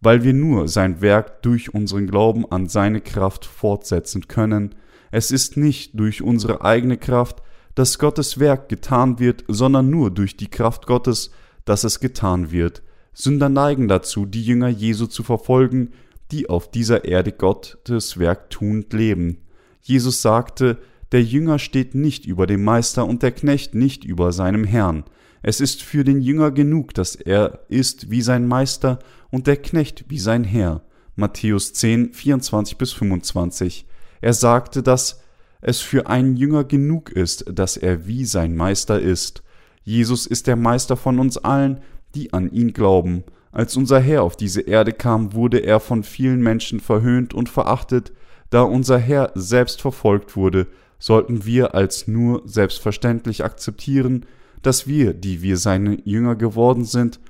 weil 0.00 0.22
wir 0.22 0.32
nur 0.32 0.68
sein 0.68 1.00
Werk 1.00 1.42
durch 1.42 1.74
unseren 1.74 2.06
Glauben 2.06 2.50
an 2.50 2.68
seine 2.68 3.00
Kraft 3.00 3.44
fortsetzen 3.44 4.28
können, 4.28 4.74
es 5.10 5.30
ist 5.30 5.56
nicht 5.56 5.98
durch 5.98 6.22
unsere 6.22 6.62
eigene 6.64 6.96
Kraft, 6.96 7.42
dass 7.74 7.98
Gottes 7.98 8.38
Werk 8.38 8.68
getan 8.68 9.18
wird, 9.18 9.44
sondern 9.48 9.90
nur 9.90 10.10
durch 10.10 10.36
die 10.36 10.48
Kraft 10.48 10.86
Gottes, 10.86 11.30
dass 11.64 11.84
es 11.84 12.00
getan 12.00 12.52
wird. 12.52 12.82
Sünder 13.12 13.48
neigen 13.48 13.88
dazu, 13.88 14.26
die 14.26 14.42
Jünger 14.42 14.68
Jesu 14.68 15.06
zu 15.06 15.22
verfolgen, 15.22 15.92
die 16.30 16.48
auf 16.48 16.70
dieser 16.70 17.04
Erde 17.04 17.32
Gottes 17.32 18.18
Werk 18.18 18.50
tunend 18.50 18.92
leben. 18.92 19.38
Jesus 19.80 20.22
sagte, 20.22 20.78
der 21.12 21.22
Jünger 21.22 21.58
steht 21.58 21.94
nicht 21.94 22.24
über 22.24 22.46
dem 22.46 22.62
Meister 22.62 23.06
und 23.06 23.22
der 23.22 23.32
Knecht 23.32 23.74
nicht 23.74 24.04
über 24.04 24.32
seinem 24.32 24.64
Herrn. 24.64 25.04
Es 25.42 25.60
ist 25.60 25.82
für 25.82 26.04
den 26.04 26.20
Jünger 26.20 26.50
genug, 26.50 26.94
dass 26.94 27.16
er 27.16 27.64
ist 27.68 28.10
wie 28.10 28.22
sein 28.22 28.46
Meister 28.46 28.98
und 29.30 29.46
der 29.46 29.56
Knecht 29.56 30.04
wie 30.08 30.18
sein 30.18 30.44
Herr. 30.44 30.82
Matthäus 31.16 31.72
10, 31.72 32.12
24 32.12 32.78
bis 32.78 32.92
25. 32.92 33.86
Er 34.20 34.34
sagte, 34.34 34.82
dass 34.82 35.22
es 35.60 35.80
für 35.80 36.06
einen 36.06 36.36
Jünger 36.36 36.64
genug 36.64 37.10
ist, 37.10 37.44
dass 37.52 37.76
er 37.76 38.06
wie 38.06 38.24
sein 38.24 38.54
Meister 38.54 39.00
ist. 39.00 39.42
Jesus 39.82 40.26
ist 40.26 40.46
der 40.46 40.56
Meister 40.56 40.96
von 40.96 41.18
uns 41.18 41.38
allen, 41.38 41.80
die 42.14 42.32
an 42.32 42.50
ihn 42.50 42.72
glauben. 42.72 43.24
Als 43.52 43.76
unser 43.76 44.00
Herr 44.00 44.22
auf 44.22 44.36
diese 44.36 44.60
Erde 44.60 44.92
kam, 44.92 45.32
wurde 45.32 45.58
er 45.58 45.80
von 45.80 46.02
vielen 46.02 46.40
Menschen 46.40 46.80
verhöhnt 46.80 47.34
und 47.34 47.48
verachtet, 47.48 48.12
da 48.50 48.62
unser 48.62 48.98
Herr 48.98 49.32
selbst 49.34 49.80
verfolgt 49.80 50.36
wurde, 50.36 50.66
sollten 50.98 51.46
wir 51.46 51.74
als 51.74 52.06
nur 52.06 52.42
selbstverständlich 52.44 53.42
akzeptieren, 53.42 54.26
dass 54.62 54.86
wir, 54.86 55.14
die 55.14 55.42
wir 55.42 55.56
seine 55.56 55.98
Jünger 56.04 56.36
geworden 56.36 56.84
sind, 56.84 57.20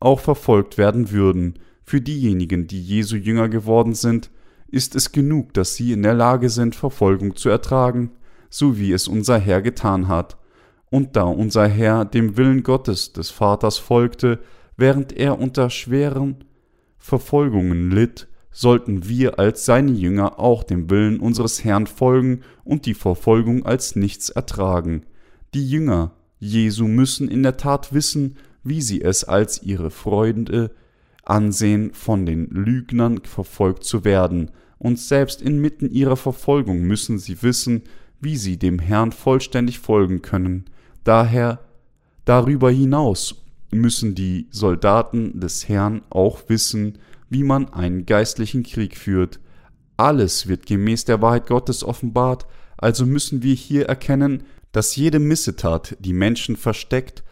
auch 0.00 0.20
verfolgt 0.20 0.78
werden 0.78 1.10
würden. 1.10 1.58
Für 1.84 2.00
diejenigen, 2.00 2.66
die 2.66 2.82
Jesu 2.82 3.16
Jünger 3.16 3.48
geworden 3.48 3.94
sind, 3.94 4.30
ist 4.68 4.94
es 4.94 5.12
genug, 5.12 5.52
dass 5.54 5.74
sie 5.74 5.92
in 5.92 6.02
der 6.02 6.14
Lage 6.14 6.48
sind, 6.48 6.74
Verfolgung 6.74 7.36
zu 7.36 7.48
ertragen, 7.48 8.12
so 8.50 8.78
wie 8.78 8.92
es 8.92 9.08
unser 9.08 9.38
Herr 9.38 9.62
getan 9.62 10.08
hat. 10.08 10.37
Und 10.90 11.16
da 11.16 11.24
unser 11.24 11.66
Herr 11.68 12.04
dem 12.04 12.36
Willen 12.36 12.62
Gottes 12.62 13.12
des 13.12 13.30
Vaters 13.30 13.78
folgte, 13.78 14.40
während 14.76 15.12
er 15.12 15.38
unter 15.38 15.70
schweren 15.70 16.44
Verfolgungen 16.96 17.90
litt, 17.90 18.28
sollten 18.50 19.08
wir 19.08 19.38
als 19.38 19.64
seine 19.64 19.92
Jünger 19.92 20.38
auch 20.38 20.64
dem 20.64 20.90
Willen 20.90 21.20
unseres 21.20 21.62
Herrn 21.62 21.86
folgen 21.86 22.40
und 22.64 22.86
die 22.86 22.94
Verfolgung 22.94 23.66
als 23.66 23.96
nichts 23.96 24.30
ertragen. 24.30 25.02
Die 25.54 25.68
Jünger 25.68 26.12
Jesu 26.38 26.86
müssen 26.86 27.28
in 27.28 27.42
der 27.42 27.56
Tat 27.56 27.92
wissen, 27.92 28.36
wie 28.62 28.80
sie 28.82 29.02
es 29.02 29.24
als 29.24 29.62
ihre 29.62 29.90
Freunde 29.90 30.70
ansehen, 31.24 31.92
von 31.92 32.26
den 32.26 32.46
Lügnern 32.46 33.20
verfolgt 33.24 33.84
zu 33.84 34.04
werden, 34.04 34.50
und 34.78 34.98
selbst 34.98 35.42
inmitten 35.42 35.90
ihrer 35.90 36.16
Verfolgung 36.16 36.82
müssen 36.82 37.18
sie 37.18 37.42
wissen, 37.42 37.82
wie 38.20 38.36
sie 38.36 38.58
dem 38.58 38.78
Herrn 38.78 39.10
vollständig 39.10 39.80
folgen 39.80 40.22
können. 40.22 40.66
Daher 41.04 41.60
darüber 42.24 42.70
hinaus 42.70 43.36
müssen 43.70 44.14
die 44.14 44.46
Soldaten 44.50 45.40
des 45.40 45.68
Herrn 45.68 46.02
auch 46.10 46.48
wissen, 46.48 46.98
wie 47.28 47.42
man 47.42 47.72
einen 47.72 48.06
geistlichen 48.06 48.62
Krieg 48.62 48.96
führt. 48.96 49.40
Alles 49.96 50.46
wird 50.46 50.66
gemäß 50.66 51.04
der 51.04 51.20
Wahrheit 51.20 51.46
Gottes 51.46 51.84
offenbart, 51.84 52.46
also 52.76 53.04
müssen 53.04 53.42
wir 53.42 53.54
hier 53.54 53.86
erkennen, 53.86 54.44
dass 54.72 54.96
jede 54.96 55.18
Missetat, 55.18 55.96
die 56.00 56.12
Menschen 56.12 56.56
versteckt, 56.56 57.24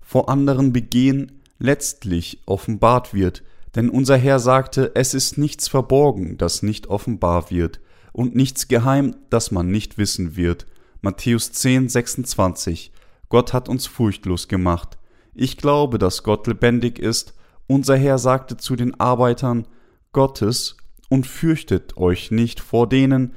vor 0.00 0.28
anderen 0.28 0.72
begehen, 0.72 1.40
letztlich 1.58 2.42
offenbart 2.46 3.14
wird, 3.14 3.42
denn 3.74 3.90
unser 3.90 4.16
Herr 4.16 4.40
sagte, 4.40 4.92
es 4.94 5.14
ist 5.14 5.38
nichts 5.38 5.68
verborgen, 5.68 6.38
das 6.38 6.62
nicht 6.62 6.86
offenbar 6.88 7.50
wird, 7.50 7.80
und 8.12 8.34
nichts 8.34 8.68
geheim, 8.68 9.14
das 9.30 9.50
man 9.50 9.70
nicht 9.70 9.98
wissen 9.98 10.34
wird. 10.34 10.66
Matthäus 11.02 11.52
10, 11.52 11.88
26. 11.88 12.90
Gott 13.28 13.52
hat 13.52 13.68
uns 13.68 13.86
furchtlos 13.86 14.48
gemacht. 14.48 14.98
Ich 15.34 15.56
glaube, 15.56 15.98
dass 15.98 16.22
Gott 16.22 16.46
lebendig 16.46 16.98
ist. 16.98 17.34
Unser 17.66 17.96
Herr 17.96 18.18
sagte 18.18 18.56
zu 18.56 18.76
den 18.76 18.98
Arbeitern 18.98 19.66
Gottes, 20.12 20.76
und 21.08 21.26
fürchtet 21.26 21.96
euch 21.96 22.30
nicht 22.30 22.60
vor 22.60 22.88
denen, 22.88 23.34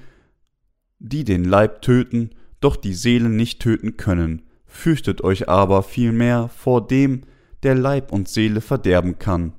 die 1.00 1.24
den 1.24 1.46
Leib 1.46 1.82
töten, 1.82 2.32
doch 2.60 2.76
die 2.76 2.94
Seele 2.94 3.30
nicht 3.30 3.62
töten 3.62 3.98
können. 3.98 4.44
Fürchtet 4.66 5.24
euch 5.24 5.50
aber 5.50 5.84
vielmehr 5.84 6.50
vor 6.50 6.86
dem, 6.86 7.22
der 7.64 7.76
Leib 7.76 8.12
und 8.12 8.28
Seele 8.28 8.62
verderben 8.62 9.20
kann. 9.20 9.54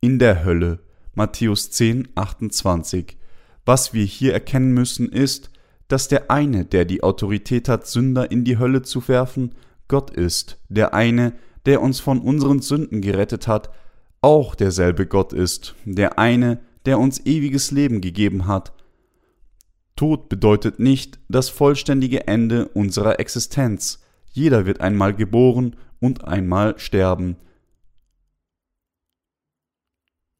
In 0.00 0.18
der 0.18 0.44
Hölle 0.44 0.80
Matthäus 1.14 1.70
10, 1.70 2.08
28. 2.14 3.16
Was 3.64 3.94
wir 3.94 4.04
hier 4.04 4.32
erkennen 4.32 4.72
müssen, 4.72 5.08
ist, 5.08 5.50
dass 5.88 6.08
der 6.08 6.30
eine, 6.30 6.64
der 6.64 6.84
die 6.84 7.02
Autorität 7.02 7.68
hat, 7.68 7.86
Sünder 7.86 8.30
in 8.30 8.44
die 8.44 8.58
Hölle 8.58 8.82
zu 8.82 9.06
werfen, 9.08 9.54
Gott 9.88 10.10
ist, 10.10 10.58
der 10.68 10.94
eine, 10.94 11.32
der 11.64 11.80
uns 11.80 12.00
von 12.00 12.20
unseren 12.20 12.60
Sünden 12.60 13.00
gerettet 13.00 13.46
hat, 13.46 13.70
auch 14.20 14.54
derselbe 14.54 15.06
Gott 15.06 15.32
ist, 15.32 15.74
der 15.84 16.18
eine, 16.18 16.58
der 16.84 16.98
uns 16.98 17.24
ewiges 17.26 17.70
Leben 17.70 18.00
gegeben 18.00 18.46
hat. 18.46 18.72
Tod 19.94 20.28
bedeutet 20.28 20.78
nicht 20.78 21.18
das 21.28 21.48
vollständige 21.48 22.26
Ende 22.26 22.68
unserer 22.68 23.18
Existenz. 23.18 24.02
Jeder 24.32 24.66
wird 24.66 24.80
einmal 24.80 25.14
geboren 25.14 25.76
und 26.00 26.24
einmal 26.24 26.78
sterben. 26.78 27.36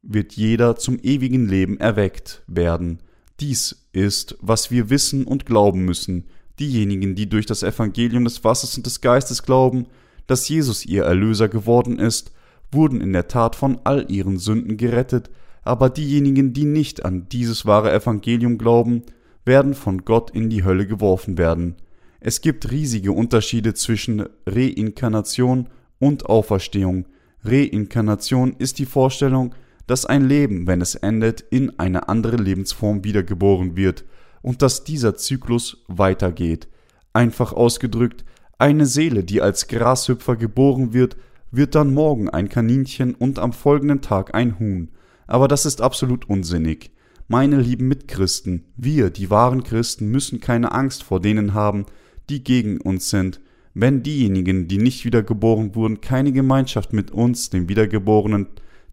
Wird 0.03 0.33
jeder 0.33 0.75
zum 0.75 0.99
ewigen 1.01 1.47
Leben 1.47 1.79
erweckt 1.79 2.43
werden. 2.47 2.99
Dies 3.39 3.87
ist, 3.91 4.37
was 4.41 4.71
wir 4.71 4.89
wissen 4.89 5.25
und 5.25 5.45
glauben 5.45 5.85
müssen. 5.85 6.25
Diejenigen, 6.59 7.15
die 7.15 7.29
durch 7.29 7.45
das 7.45 7.61
Evangelium 7.61 8.23
des 8.23 8.43
Wassers 8.43 8.75
und 8.77 8.85
des 8.85 9.01
Geistes 9.01 9.43
glauben, 9.43 9.85
dass 10.25 10.49
Jesus 10.49 10.85
ihr 10.85 11.03
Erlöser 11.03 11.47
geworden 11.47 11.99
ist, 11.99 12.31
wurden 12.71 12.99
in 12.99 13.13
der 13.13 13.27
Tat 13.27 13.55
von 13.55 13.79
all 13.83 14.11
ihren 14.11 14.39
Sünden 14.39 14.77
gerettet, 14.77 15.29
aber 15.63 15.89
diejenigen, 15.89 16.53
die 16.53 16.65
nicht 16.65 17.05
an 17.05 17.27
dieses 17.29 17.65
wahre 17.65 17.93
Evangelium 17.93 18.57
glauben, 18.57 19.03
werden 19.45 19.73
von 19.73 20.03
Gott 20.03 20.31
in 20.31 20.49
die 20.49 20.63
Hölle 20.63 20.87
geworfen 20.87 21.37
werden. 21.37 21.75
Es 22.19 22.41
gibt 22.41 22.71
riesige 22.71 23.11
Unterschiede 23.11 23.73
zwischen 23.73 24.25
Reinkarnation 24.45 25.69
und 25.99 26.25
Auferstehung. 26.25 27.05
Reinkarnation 27.43 28.55
ist 28.57 28.79
die 28.79 28.85
Vorstellung, 28.85 29.53
dass 29.87 30.05
ein 30.05 30.27
Leben, 30.27 30.67
wenn 30.67 30.81
es 30.81 30.95
endet, 30.95 31.41
in 31.41 31.79
eine 31.79 32.09
andere 32.09 32.35
Lebensform 32.35 33.03
wiedergeboren 33.03 33.75
wird 33.75 34.05
und 34.41 34.61
dass 34.61 34.83
dieser 34.83 35.15
Zyklus 35.15 35.83
weitergeht. 35.87 36.67
Einfach 37.13 37.53
ausgedrückt, 37.53 38.23
eine 38.59 38.85
Seele, 38.85 39.23
die 39.23 39.41
als 39.41 39.67
Grashüpfer 39.67 40.35
geboren 40.35 40.93
wird, 40.93 41.17
wird 41.51 41.75
dann 41.75 41.93
morgen 41.93 42.29
ein 42.29 42.49
Kaninchen 42.49 43.15
und 43.15 43.39
am 43.39 43.53
folgenden 43.53 44.01
Tag 44.01 44.35
ein 44.35 44.59
Huhn. 44.59 44.89
Aber 45.25 45.47
das 45.47 45.65
ist 45.65 45.81
absolut 45.81 46.29
unsinnig. 46.29 46.91
Meine 47.27 47.59
lieben 47.59 47.87
Mitchristen, 47.87 48.65
wir, 48.77 49.09
die 49.09 49.29
wahren 49.29 49.63
Christen, 49.63 50.09
müssen 50.09 50.39
keine 50.39 50.71
Angst 50.71 51.03
vor 51.03 51.19
denen 51.19 51.53
haben, 51.53 51.85
die 52.29 52.43
gegen 52.43 52.79
uns 52.79 53.09
sind. 53.09 53.41
Wenn 53.73 54.01
diejenigen, 54.01 54.67
die 54.67 54.77
nicht 54.77 55.05
wiedergeboren 55.05 55.75
wurden, 55.75 56.01
keine 56.01 56.31
Gemeinschaft 56.31 56.93
mit 56.93 57.11
uns, 57.11 57.49
den 57.49 57.69
Wiedergeborenen, 57.69 58.47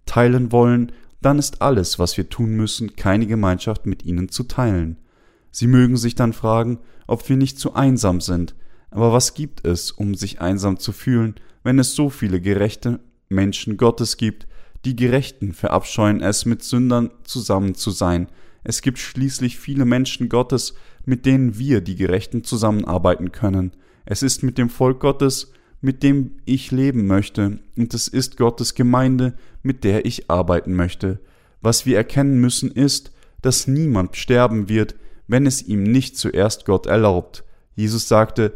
teilen 0.07 0.53
wollen, 0.53 0.93
dann 1.21 1.39
ist 1.39 1.63
alles, 1.63 1.99
was 1.99 2.17
wir 2.17 2.29
tun 2.29 2.51
müssen, 2.51 2.97
keine 2.97 3.27
Gemeinschaft 3.27 3.87
mit 3.87 4.05
ihnen 4.05 4.29
zu 4.29 4.45
teilen. 4.45 4.99
Sie 5.51 5.67
mögen 5.67 5.97
sich 5.97 6.15
dann 6.15 6.33
fragen, 6.33 6.79
ob 7.07 7.29
wir 7.29 7.37
nicht 7.37 7.59
zu 7.59 7.75
einsam 7.75 8.21
sind, 8.21 8.55
aber 8.91 9.13
was 9.13 9.35
gibt 9.35 9.67
es, 9.67 9.91
um 9.91 10.15
sich 10.15 10.41
einsam 10.41 10.79
zu 10.79 10.93
fühlen, 10.93 11.35
wenn 11.63 11.79
es 11.79 11.95
so 11.95 12.11
viele 12.11 12.41
gerechte 12.41 13.01
Menschen 13.29 13.77
Gottes 13.77 14.17
gibt, 14.17 14.47
die 14.85 14.97
Gerechten 14.97 15.53
verabscheuen 15.55 16.21
es, 16.21 16.45
mit 16.45 16.63
Sündern 16.63 17.11
zusammen 17.25 17.75
zu 17.75 17.91
sein. 17.91 18.29
Es 18.65 18.83
gibt 18.83 18.99
schließlich 18.99 19.59
viele 19.59 19.85
Menschen 19.85 20.29
Gottes, 20.29 20.75
mit 21.07 21.27
denen 21.27 21.59
wir, 21.59 21.81
die 21.81 21.97
Gerechten, 21.97 22.45
zusammenarbeiten 22.45 23.33
können. 23.33 23.73
Es 24.05 24.23
ist 24.23 24.43
mit 24.43 24.59
dem 24.59 24.69
Volk 24.69 25.01
Gottes, 25.01 25.53
mit 25.81 26.03
dem 26.03 26.37
ich 26.45 26.71
leben 26.71 27.07
möchte, 27.07 27.59
und 27.77 27.95
es 27.95 28.09
ist 28.09 28.37
Gottes 28.37 28.75
Gemeinde, 28.75 29.35
mit 29.65 29.83
der 29.83 30.07
ich 30.07 30.31
arbeiten 30.31 30.75
möchte. 30.75 31.19
Was 31.61 31.87
wir 31.87 31.97
erkennen 31.97 32.41
müssen 32.41 32.71
ist, 32.71 33.11
dass 33.43 33.67
niemand 33.67 34.17
sterben 34.17 34.69
wird, 34.69 34.95
wenn 35.27 35.47
es 35.47 35.63
ihm 35.63 35.83
nicht 35.83 36.17
zuerst 36.17 36.65
Gott 36.65 36.87
erlaubt. 36.87 37.45
Jesus 37.75 38.07
sagte, 38.07 38.53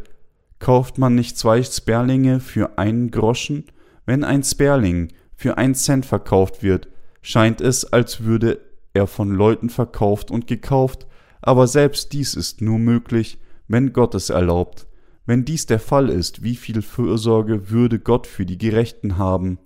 Kauft 0.58 0.98
man 0.98 1.14
nicht 1.14 1.38
zwei 1.38 1.62
Sperlinge 1.62 2.40
für 2.40 2.78
einen 2.78 3.10
Groschen? 3.10 3.64
Wenn 4.06 4.24
ein 4.24 4.42
Sperling 4.42 5.08
für 5.36 5.56
ein 5.56 5.74
Cent 5.74 6.04
verkauft 6.04 6.62
wird, 6.62 6.88
scheint 7.22 7.60
es, 7.60 7.84
als 7.92 8.24
würde 8.24 8.60
er 8.92 9.06
von 9.06 9.30
Leuten 9.30 9.70
verkauft 9.70 10.30
und 10.30 10.46
gekauft, 10.46 11.06
aber 11.40 11.66
selbst 11.66 12.12
dies 12.12 12.34
ist 12.34 12.60
nur 12.60 12.78
möglich, 12.78 13.38
wenn 13.68 13.92
Gott 13.92 14.14
es 14.14 14.30
erlaubt. 14.30 14.86
Wenn 15.26 15.44
dies 15.44 15.66
der 15.66 15.78
Fall 15.78 16.08
ist, 16.08 16.42
wie 16.42 16.56
viel 16.56 16.82
Fürsorge 16.82 17.70
würde 17.70 17.98
Gott 17.98 18.26
für 18.26 18.46
die 18.46 18.58
Gerechten 18.58 19.18
haben? 19.18 19.58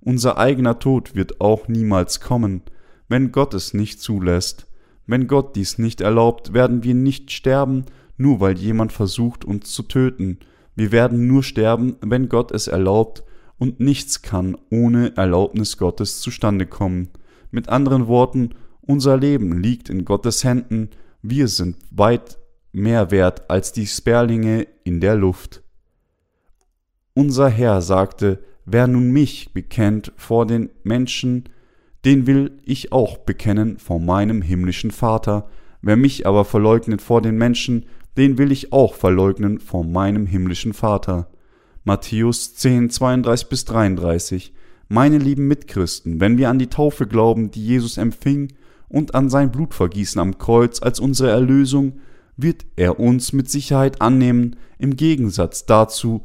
Unser 0.00 0.38
eigener 0.38 0.78
Tod 0.78 1.14
wird 1.14 1.40
auch 1.40 1.68
niemals 1.68 2.20
kommen, 2.20 2.62
wenn 3.08 3.32
Gott 3.32 3.54
es 3.54 3.74
nicht 3.74 4.00
zulässt. 4.00 4.66
Wenn 5.06 5.26
Gott 5.26 5.56
dies 5.56 5.78
nicht 5.78 6.00
erlaubt, 6.00 6.52
werden 6.52 6.84
wir 6.84 6.94
nicht 6.94 7.30
sterben, 7.32 7.86
nur 8.16 8.40
weil 8.40 8.58
jemand 8.58 8.92
versucht, 8.92 9.44
uns 9.44 9.72
zu 9.72 9.82
töten. 9.82 10.38
Wir 10.76 10.92
werden 10.92 11.26
nur 11.26 11.42
sterben, 11.42 11.96
wenn 12.00 12.28
Gott 12.28 12.52
es 12.52 12.68
erlaubt, 12.68 13.24
und 13.58 13.80
nichts 13.80 14.22
kann 14.22 14.56
ohne 14.70 15.16
Erlaubnis 15.16 15.78
Gottes 15.78 16.20
zustande 16.20 16.66
kommen. 16.66 17.08
Mit 17.50 17.68
anderen 17.68 18.06
Worten, 18.06 18.50
unser 18.80 19.16
Leben 19.16 19.60
liegt 19.60 19.88
in 19.88 20.04
Gottes 20.04 20.44
Händen, 20.44 20.90
wir 21.22 21.48
sind 21.48 21.76
weit 21.90 22.38
mehr 22.72 23.10
wert 23.10 23.50
als 23.50 23.72
die 23.72 23.86
Sperlinge 23.86 24.66
in 24.84 25.00
der 25.00 25.16
Luft. 25.16 25.62
Unser 27.14 27.48
Herr 27.48 27.82
sagte, 27.82 28.44
wer 28.70 28.86
nun 28.86 29.10
mich 29.10 29.52
bekennt 29.52 30.12
vor 30.16 30.46
den 30.46 30.70
Menschen, 30.82 31.44
den 32.04 32.26
will 32.26 32.52
ich 32.64 32.92
auch 32.92 33.18
bekennen 33.18 33.78
vor 33.78 34.00
meinem 34.00 34.42
himmlischen 34.42 34.90
Vater, 34.90 35.48
wer 35.82 35.96
mich 35.96 36.26
aber 36.26 36.44
verleugnet 36.44 37.02
vor 37.02 37.22
den 37.22 37.36
Menschen, 37.36 37.86
den 38.16 38.38
will 38.38 38.52
ich 38.52 38.72
auch 38.72 38.94
verleugnen 38.94 39.60
vor 39.60 39.84
meinem 39.84 40.26
himmlischen 40.26 40.72
Vater. 40.72 41.28
Matthäus 41.84 42.54
10, 42.54 42.90
32 42.90 43.48
bis 43.48 43.64
33. 43.64 44.52
Meine 44.88 45.18
lieben 45.18 45.48
Mitchristen, 45.48 46.20
wenn 46.20 46.38
wir 46.38 46.48
an 46.48 46.58
die 46.58 46.68
Taufe 46.68 47.06
glauben, 47.06 47.50
die 47.50 47.64
Jesus 47.64 47.96
empfing, 47.96 48.48
und 48.88 49.14
an 49.14 49.28
sein 49.28 49.52
Blutvergießen 49.52 50.20
am 50.20 50.38
Kreuz 50.38 50.80
als 50.80 50.98
unsere 50.98 51.30
Erlösung, 51.30 52.00
wird 52.38 52.64
er 52.76 52.98
uns 52.98 53.32
mit 53.32 53.50
Sicherheit 53.50 54.00
annehmen, 54.00 54.56
im 54.78 54.96
Gegensatz 54.96 55.66
dazu, 55.66 56.22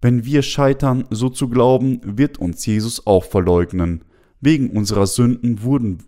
wenn 0.00 0.24
wir 0.24 0.42
scheitern, 0.42 1.04
so 1.10 1.28
zu 1.28 1.48
glauben, 1.48 2.00
wird 2.04 2.38
uns 2.38 2.64
Jesus 2.64 3.06
auch 3.06 3.24
verleugnen. 3.24 4.04
Wegen 4.40 4.70
unserer 4.70 5.06
Sünden 5.06 5.62
wurden 5.62 6.02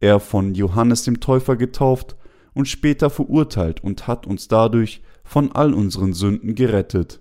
er 0.00 0.20
von 0.20 0.54
Johannes 0.54 1.04
dem 1.04 1.20
Täufer 1.20 1.56
getauft 1.56 2.16
und 2.52 2.68
später 2.68 3.10
verurteilt 3.10 3.82
und 3.82 4.06
hat 4.06 4.26
uns 4.26 4.48
dadurch 4.48 5.02
von 5.24 5.52
all 5.52 5.72
unseren 5.74 6.12
Sünden 6.12 6.54
gerettet. 6.54 7.20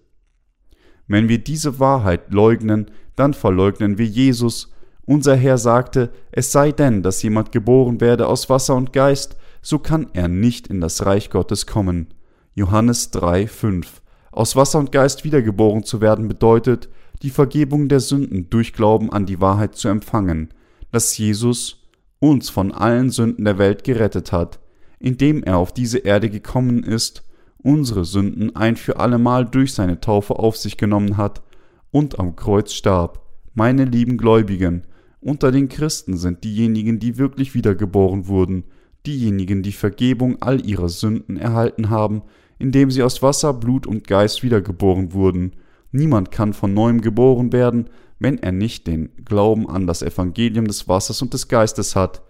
Wenn 1.07 1.29
wir 1.29 1.37
diese 1.37 1.79
Wahrheit 1.79 2.33
leugnen, 2.33 2.91
dann 3.15 3.33
verleugnen 3.33 3.97
wir 3.97 4.05
Jesus. 4.05 4.73
Unser 5.05 5.35
Herr 5.35 5.57
sagte, 5.57 6.11
es 6.31 6.51
sei 6.51 6.73
denn, 6.73 7.01
dass 7.01 7.23
jemand 7.23 7.53
geboren 7.53 8.01
werde 8.01 8.27
aus 8.27 8.49
Wasser 8.49 8.75
und 8.75 8.91
Geist, 8.91 9.37
so 9.61 9.79
kann 9.79 10.07
er 10.13 10.27
nicht 10.27 10.67
in 10.67 10.81
das 10.81 11.05
Reich 11.05 11.29
Gottes 11.29 11.65
kommen. 11.65 12.07
Johannes 12.53 13.11
3, 13.11 13.47
5. 13.47 14.01
Aus 14.31 14.55
Wasser 14.55 14.79
und 14.79 14.91
Geist 14.91 15.23
wiedergeboren 15.23 15.83
zu 15.83 16.01
werden 16.01 16.27
bedeutet, 16.27 16.89
die 17.21 17.29
Vergebung 17.29 17.87
der 17.87 17.99
Sünden 17.99 18.49
durch 18.49 18.73
Glauben 18.73 19.11
an 19.11 19.25
die 19.25 19.41
Wahrheit 19.41 19.75
zu 19.75 19.87
empfangen, 19.87 20.49
dass 20.91 21.17
Jesus 21.17 21.83
uns 22.19 22.49
von 22.49 22.71
allen 22.71 23.09
Sünden 23.09 23.45
der 23.45 23.57
Welt 23.57 23.83
gerettet 23.83 24.31
hat, 24.31 24.59
indem 24.99 25.43
er 25.43 25.57
auf 25.57 25.73
diese 25.73 25.99
Erde 25.99 26.29
gekommen 26.29 26.83
ist, 26.83 27.23
unsere 27.57 28.05
Sünden 28.05 28.55
ein 28.55 28.75
für 28.75 28.99
allemal 28.99 29.45
durch 29.45 29.73
seine 29.73 29.99
Taufe 29.99 30.37
auf 30.37 30.57
sich 30.57 30.77
genommen 30.77 31.17
hat 31.17 31.41
und 31.91 32.19
am 32.19 32.35
Kreuz 32.35 32.73
starb. 32.73 33.23
Meine 33.53 33.85
lieben 33.85 34.17
Gläubigen, 34.17 34.83
unter 35.19 35.51
den 35.51 35.67
Christen 35.67 36.15
sind 36.17 36.43
diejenigen, 36.43 36.99
die 36.99 37.17
wirklich 37.17 37.55
wiedergeboren 37.55 38.27
wurden, 38.27 38.65
diejenigen, 39.05 39.63
die 39.63 39.71
Vergebung 39.71 40.41
all 40.41 40.65
ihrer 40.65 40.89
Sünden 40.89 41.37
erhalten 41.37 41.89
haben, 41.89 42.21
indem 42.59 42.91
sie 42.91 43.03
aus 43.03 43.21
Wasser, 43.21 43.53
Blut 43.53 43.87
und 43.87 44.07
Geist 44.07 44.43
wiedergeboren 44.43 45.13
wurden. 45.13 45.53
Niemand 45.91 46.31
kann 46.31 46.53
von 46.53 46.73
neuem 46.73 47.01
geboren 47.01 47.51
werden, 47.51 47.89
wenn 48.19 48.37
er 48.39 48.51
nicht 48.51 48.87
den 48.87 49.09
Glauben 49.25 49.69
an 49.69 49.87
das 49.87 50.01
Evangelium 50.01 50.67
des 50.67 50.87
Wassers 50.87 51.21
und 51.21 51.33
des 51.33 51.47
Geistes 51.47 51.95
hat. 51.95 52.21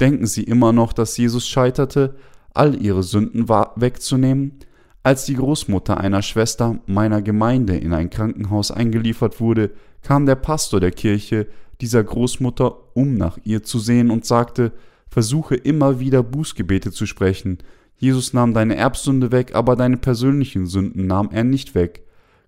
Denken 0.00 0.26
Sie 0.26 0.42
immer 0.42 0.72
noch, 0.72 0.92
dass 0.92 1.16
Jesus 1.16 1.46
scheiterte, 1.48 2.16
all 2.52 2.80
ihre 2.82 3.02
Sünden 3.02 3.48
wegzunehmen? 3.48 4.58
Als 5.02 5.24
die 5.24 5.34
Großmutter 5.34 5.98
einer 5.98 6.22
Schwester 6.22 6.80
meiner 6.86 7.22
Gemeinde 7.22 7.76
in 7.76 7.92
ein 7.92 8.10
Krankenhaus 8.10 8.72
eingeliefert 8.72 9.40
wurde, 9.40 9.70
kam 10.02 10.26
der 10.26 10.34
Pastor 10.34 10.80
der 10.80 10.90
Kirche 10.90 11.46
dieser 11.80 12.02
Großmutter, 12.02 12.74
um 12.94 13.14
nach 13.14 13.38
ihr 13.44 13.62
zu 13.62 13.78
sehen 13.78 14.10
und 14.10 14.24
sagte, 14.24 14.72
versuche 15.08 15.54
immer 15.54 16.00
wieder 16.00 16.22
Bußgebete 16.22 16.90
zu 16.90 17.06
sprechen, 17.06 17.58
Jesus 17.96 18.32
nahm 18.32 18.52
deine 18.54 18.76
Erbsünde 18.76 19.32
weg, 19.32 19.54
aber 19.54 19.76
deine 19.76 19.96
persönlichen 19.96 20.66
Sünden 20.66 21.06
nahm 21.06 21.30
er 21.32 21.44
nicht 21.44 21.74
weg. 21.74 22.02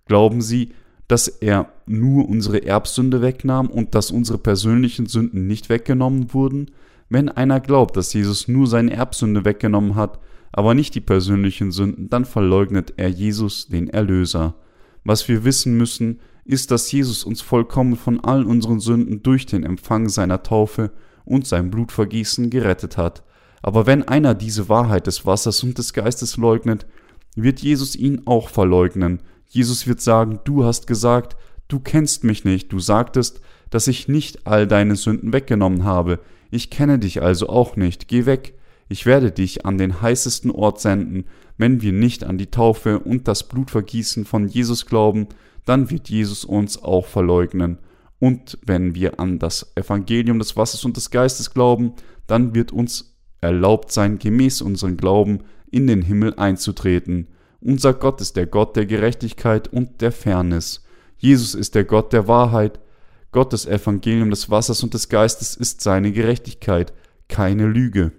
Glauben 0.07 0.41
Sie, 0.43 0.71
dass 1.07 1.27
er 1.29 1.73
nur 1.87 2.29
unsere 2.29 2.65
Erbsünde 2.65 3.23
wegnahm 3.23 3.69
und 3.69 3.95
dass 3.95 4.11
unsere 4.11 4.39
persönlichen 4.39 5.07
Sünden 5.07 5.47
nicht 5.47 5.71
weggenommen 5.71 6.35
wurden? 6.35 6.71
Wenn 7.09 7.31
einer 7.31 7.61
glaubt, 7.61 7.97
dass 7.97 8.13
Jesus 8.13 8.49
nur 8.49 8.67
seine 8.67 8.93
Erbsünde 8.93 9.45
weggenommen 9.47 9.95
hat, 9.95 10.19
aber 10.53 10.75
nicht 10.75 10.95
die 10.95 11.01
persönlichen 11.01 11.73
Sünden, 11.73 12.11
dann 12.11 12.27
verleugnet 12.27 12.95
er 12.97 13.09
Jesus, 13.09 13.69
den 13.69 13.89
Erlöser. 13.89 14.55
Was 15.05 15.29
wir 15.29 15.45
wissen 15.45 15.77
müssen, 15.79 16.21
ist, 16.45 16.71
dass 16.71 16.91
Jesus 16.91 17.25
uns 17.25 17.41
vollkommen 17.41 17.97
von 17.97 18.21
all 18.21 18.45
unseren 18.45 18.81
Sünden 18.81 19.23
durch 19.23 19.47
den 19.47 19.65
Empfang 19.65 20.09
seiner 20.09 20.43
Taufe 20.43 20.91
und 21.25 21.47
sein 21.47 21.71
Blutvergießen 21.71 22.51
gerettet 22.51 22.97
hat. 22.97 23.23
Aber 23.63 23.87
wenn 23.87 24.07
einer 24.07 24.35
diese 24.35 24.69
Wahrheit 24.69 25.07
des 25.07 25.27
Wassers 25.27 25.63
und 25.63 25.79
des 25.79 25.93
Geistes 25.93 26.37
leugnet, 26.37 26.87
wird 27.35 27.61
Jesus 27.61 27.97
ihn 27.97 28.23
auch 28.27 28.49
verleugnen. 28.49 29.21
Jesus 29.47 29.87
wird 29.87 30.01
sagen, 30.01 30.41
du 30.45 30.65
hast 30.65 30.87
gesagt, 30.87 31.37
du 31.69 31.81
kennst 31.81 32.25
mich 32.25 32.45
nicht, 32.45 32.73
du 32.73 32.81
sagtest, 32.81 33.41
dass 33.71 33.87
ich 33.87 34.09
nicht 34.09 34.47
all 34.47 34.67
deine 34.67 34.97
Sünden 34.97 35.33
weggenommen 35.33 35.85
habe, 35.85 36.21
ich 36.51 36.71
kenne 36.71 36.99
dich 36.99 37.23
also 37.23 37.49
auch 37.49 37.77
nicht, 37.77 38.09
geh 38.09 38.25
weg, 38.25 38.55
ich 38.89 39.05
werde 39.05 39.31
dich 39.31 39.67
an 39.67 39.77
den 39.77 40.01
heißesten 40.01 40.51
Ort 40.51 40.81
senden, 40.81 41.25
wenn 41.59 41.83
wir 41.83 41.93
nicht 41.93 42.25
an 42.25 42.39
die 42.39 42.51
Taufe 42.51 43.01
und 43.01 43.29
das 43.29 43.47
Blutvergießen 43.49 44.25
von 44.25 44.49
Jesus 44.49 44.87
glauben, 44.87 45.29
dann 45.67 45.91
wird 45.91 46.09
Jesus 46.09 46.45
uns 46.45 46.83
auch 46.83 47.05
verleugnen. 47.05 47.79
Und 48.19 48.59
wenn 48.65 48.95
wir 48.95 49.21
an 49.21 49.39
das 49.39 49.73
Evangelium 49.77 50.39
des 50.39 50.57
Wassers 50.57 50.85
und 50.85 50.97
des 50.97 51.11
Geistes 51.11 51.53
glauben, 51.53 51.93
dann 52.27 52.55
wird 52.55 52.73
uns 52.73 53.18
erlaubt 53.41 53.93
sein, 53.93 54.19
gemäß 54.19 54.63
unserem 54.63 54.97
Glauben 54.97 55.41
in 55.71 55.87
den 55.87 56.03
Himmel 56.03 56.35
einzutreten. 56.35 57.29
Unser 57.61 57.95
Gott 57.95 58.21
ist 58.21 58.37
der 58.37 58.47
Gott 58.47 58.77
der 58.77 58.87
Gerechtigkeit 58.87 59.69
und 59.69 60.01
der 60.01 60.13
Fairness. 60.13 60.85
Jesus 61.19 61.55
ist 61.55 61.75
der 61.75 61.85
Gott 61.85 62.13
der 62.13 62.29
Wahrheit. 62.29 62.81
Gottes 63.33 63.67
Evangelium 63.67 64.31
des 64.31 64.49
Wassers 64.49 64.83
und 64.83 64.95
des 64.95 65.09
Geistes 65.09 65.57
ist 65.57 65.81
seine 65.81 66.13
Gerechtigkeit, 66.13 66.93
keine 67.29 67.67
Lüge. 67.67 68.13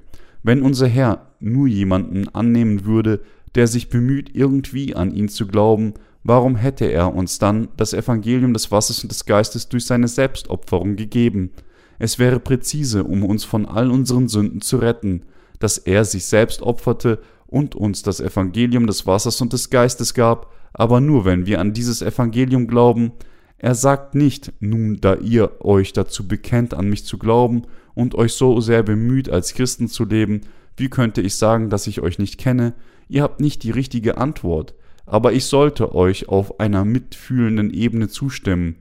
Wenn 0.44 0.62
unser 0.62 0.88
Herr 0.88 1.34
nur 1.40 1.68
jemanden 1.68 2.28
annehmen 2.30 2.86
würde, 2.86 3.22
der 3.56 3.68
sich 3.68 3.90
bemüht, 3.90 4.36
irgendwie 4.36 4.96
an 4.96 5.14
ihn 5.14 5.30
zu 5.30 5.48
glauben, 5.48 5.94
warum 6.24 6.56
hätte 6.56 6.86
er 6.86 7.14
uns 7.16 7.40
dann 7.40 7.70
das 7.78 7.94
Evangelium 7.94 8.54
des 8.54 8.72
Wassers 8.72 9.02
und 9.04 9.12
des 9.12 9.26
Geistes 9.26 9.70
durch 9.70 9.86
seine 9.86 10.08
Selbstopferung 10.08 10.96
gegeben? 10.96 11.52
Es 12.00 12.18
wäre 12.18 12.40
präzise, 12.40 13.04
um 13.04 13.24
uns 13.24 13.44
von 13.44 13.66
all 13.66 13.92
unseren 13.92 14.30
Sünden 14.30 14.62
zu 14.62 14.78
retten, 14.78 15.24
dass 15.60 15.78
er 15.78 16.06
sich 16.06 16.26
selbst 16.26 16.62
opferte 16.62 17.20
und 17.46 17.76
uns 17.76 18.02
das 18.02 18.22
Evangelium 18.22 18.88
des 18.88 19.06
Wassers 19.06 19.42
und 19.42 19.54
des 19.54 19.70
Geistes 19.70 20.14
gab, 20.14 20.52
aber 20.74 21.02
nur 21.02 21.26
wenn 21.26 21.46
wir 21.46 21.60
an 21.60 21.74
dieses 21.74 22.02
Evangelium 22.02 22.68
glauben. 22.68 23.12
Er 23.58 23.76
sagt 23.76 24.16
nicht, 24.16 24.54
nun 24.62 25.02
da 25.02 25.16
ihr 25.16 25.52
euch 25.60 25.92
dazu 25.92 26.28
bekennt, 26.28 26.74
an 26.74 26.88
mich 26.88 27.06
zu 27.06 27.18
glauben 27.18 27.64
und 27.94 28.16
euch 28.16 28.34
so 28.34 28.62
sehr 28.62 28.84
bemüht, 28.84 29.30
als 29.30 29.54
Christen 29.54 29.90
zu 29.90 30.06
leben, 30.06 30.42
wie 30.78 30.90
könnte 30.90 31.20
ich 31.20 31.36
sagen, 31.36 31.70
dass 31.70 31.88
ich 31.88 32.00
euch 32.00 32.20
nicht 32.20 32.38
kenne? 32.38 32.74
Ihr 33.10 33.24
habt 33.24 33.42
nicht 33.42 33.64
die 33.64 33.72
richtige 33.72 34.18
Antwort, 34.18 34.76
aber 35.06 35.34
ich 35.34 35.46
sollte 35.46 35.94
euch 35.94 36.30
auf 36.30 36.62
einer 36.62 36.86
mitfühlenden 36.86 37.74
Ebene 37.74 38.08
zustimmen. 38.08 38.76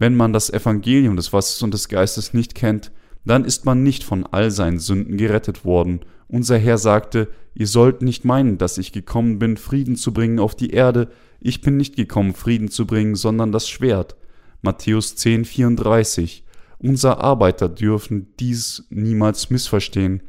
Wenn 0.00 0.16
man 0.16 0.32
das 0.32 0.48
Evangelium 0.48 1.16
des 1.16 1.30
Wassers 1.34 1.62
und 1.62 1.74
des 1.74 1.88
Geistes 1.88 2.32
nicht 2.32 2.54
kennt, 2.54 2.90
dann 3.26 3.44
ist 3.44 3.66
man 3.66 3.82
nicht 3.82 4.02
von 4.02 4.24
all 4.24 4.50
seinen 4.50 4.78
Sünden 4.78 5.18
gerettet 5.18 5.66
worden. 5.66 6.00
Unser 6.26 6.56
Herr 6.56 6.78
sagte, 6.78 7.28
ihr 7.52 7.66
sollt 7.66 8.00
nicht 8.00 8.24
meinen, 8.24 8.56
dass 8.56 8.78
ich 8.78 8.92
gekommen 8.92 9.38
bin, 9.38 9.58
Frieden 9.58 9.96
zu 9.96 10.14
bringen 10.14 10.38
auf 10.38 10.54
die 10.54 10.70
Erde. 10.70 11.10
Ich 11.38 11.60
bin 11.60 11.76
nicht 11.76 11.96
gekommen, 11.96 12.32
Frieden 12.32 12.70
zu 12.70 12.86
bringen, 12.86 13.14
sondern 13.14 13.52
das 13.52 13.68
Schwert. 13.68 14.16
Matthäus 14.62 15.16
10, 15.16 15.44
34. 15.44 16.44
Unser 16.78 17.20
Arbeiter 17.20 17.68
dürfen 17.68 18.28
dies 18.40 18.86
niemals 18.88 19.50
missverstehen. 19.50 20.22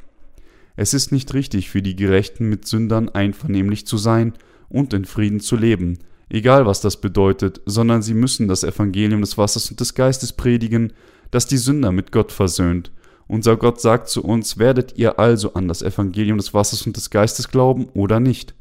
Es 0.76 0.92
ist 0.92 1.12
nicht 1.12 1.32
richtig 1.32 1.70
für 1.70 1.80
die 1.80 1.96
Gerechten 1.96 2.46
mit 2.46 2.66
Sündern 2.66 3.08
einvernehmlich 3.08 3.86
zu 3.86 3.96
sein 3.96 4.34
und 4.68 4.92
in 4.92 5.06
Frieden 5.06 5.40
zu 5.40 5.56
leben 5.56 5.98
egal 6.32 6.64
was 6.64 6.80
das 6.80 7.00
bedeutet, 7.00 7.60
sondern 7.66 8.02
sie 8.02 8.14
müssen 8.14 8.48
das 8.48 8.64
Evangelium 8.64 9.20
des 9.20 9.36
Wassers 9.36 9.70
und 9.70 9.78
des 9.78 9.94
Geistes 9.94 10.32
predigen, 10.32 10.94
das 11.30 11.46
die 11.46 11.58
Sünder 11.58 11.92
mit 11.92 12.10
Gott 12.10 12.32
versöhnt. 12.32 12.90
Unser 13.28 13.56
Gott 13.56 13.80
sagt 13.80 14.08
zu 14.08 14.24
uns, 14.24 14.58
werdet 14.58 14.98
ihr 14.98 15.18
also 15.18 15.54
an 15.54 15.68
das 15.68 15.82
Evangelium 15.82 16.38
des 16.38 16.54
Wassers 16.54 16.86
und 16.86 16.96
des 16.96 17.10
Geistes 17.10 17.48
glauben 17.48 17.86
oder 17.94 18.18
nicht? 18.18 18.54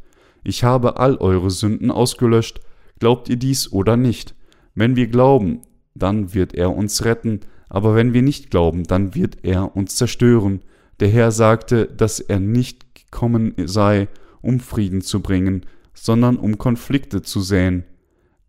Ich 0.43 0.63
habe 0.63 0.97
all 0.97 1.17
eure 1.17 1.49
Sünden 1.49 1.91
ausgelöscht, 1.91 2.59
glaubt 2.99 3.29
ihr 3.29 3.37
dies 3.37 3.71
oder 3.71 3.95
nicht? 3.95 4.35
Wenn 4.75 4.95
wir 4.95 5.07
glauben, 5.07 5.61
dann 5.95 6.33
wird 6.33 6.53
er 6.53 6.75
uns 6.75 7.05
retten, 7.05 7.41
aber 7.69 7.95
wenn 7.95 8.13
wir 8.13 8.21
nicht 8.21 8.51
glauben, 8.51 8.83
dann 8.83 9.15
wird 9.15 9.37
er 9.43 9.75
uns 9.75 9.95
zerstören. 9.95 10.61
Der 10.99 11.07
Herr 11.07 11.31
sagte, 11.31 11.85
dass 11.85 12.19
er 12.19 12.39
nicht 12.39 12.95
gekommen 12.95 13.53
sei, 13.65 14.09
um 14.41 14.59
Frieden 14.59 15.01
zu 15.01 15.21
bringen, 15.21 15.65
sondern 16.01 16.37
um 16.37 16.57
Konflikte 16.57 17.21
zu 17.21 17.41
säen. 17.41 17.83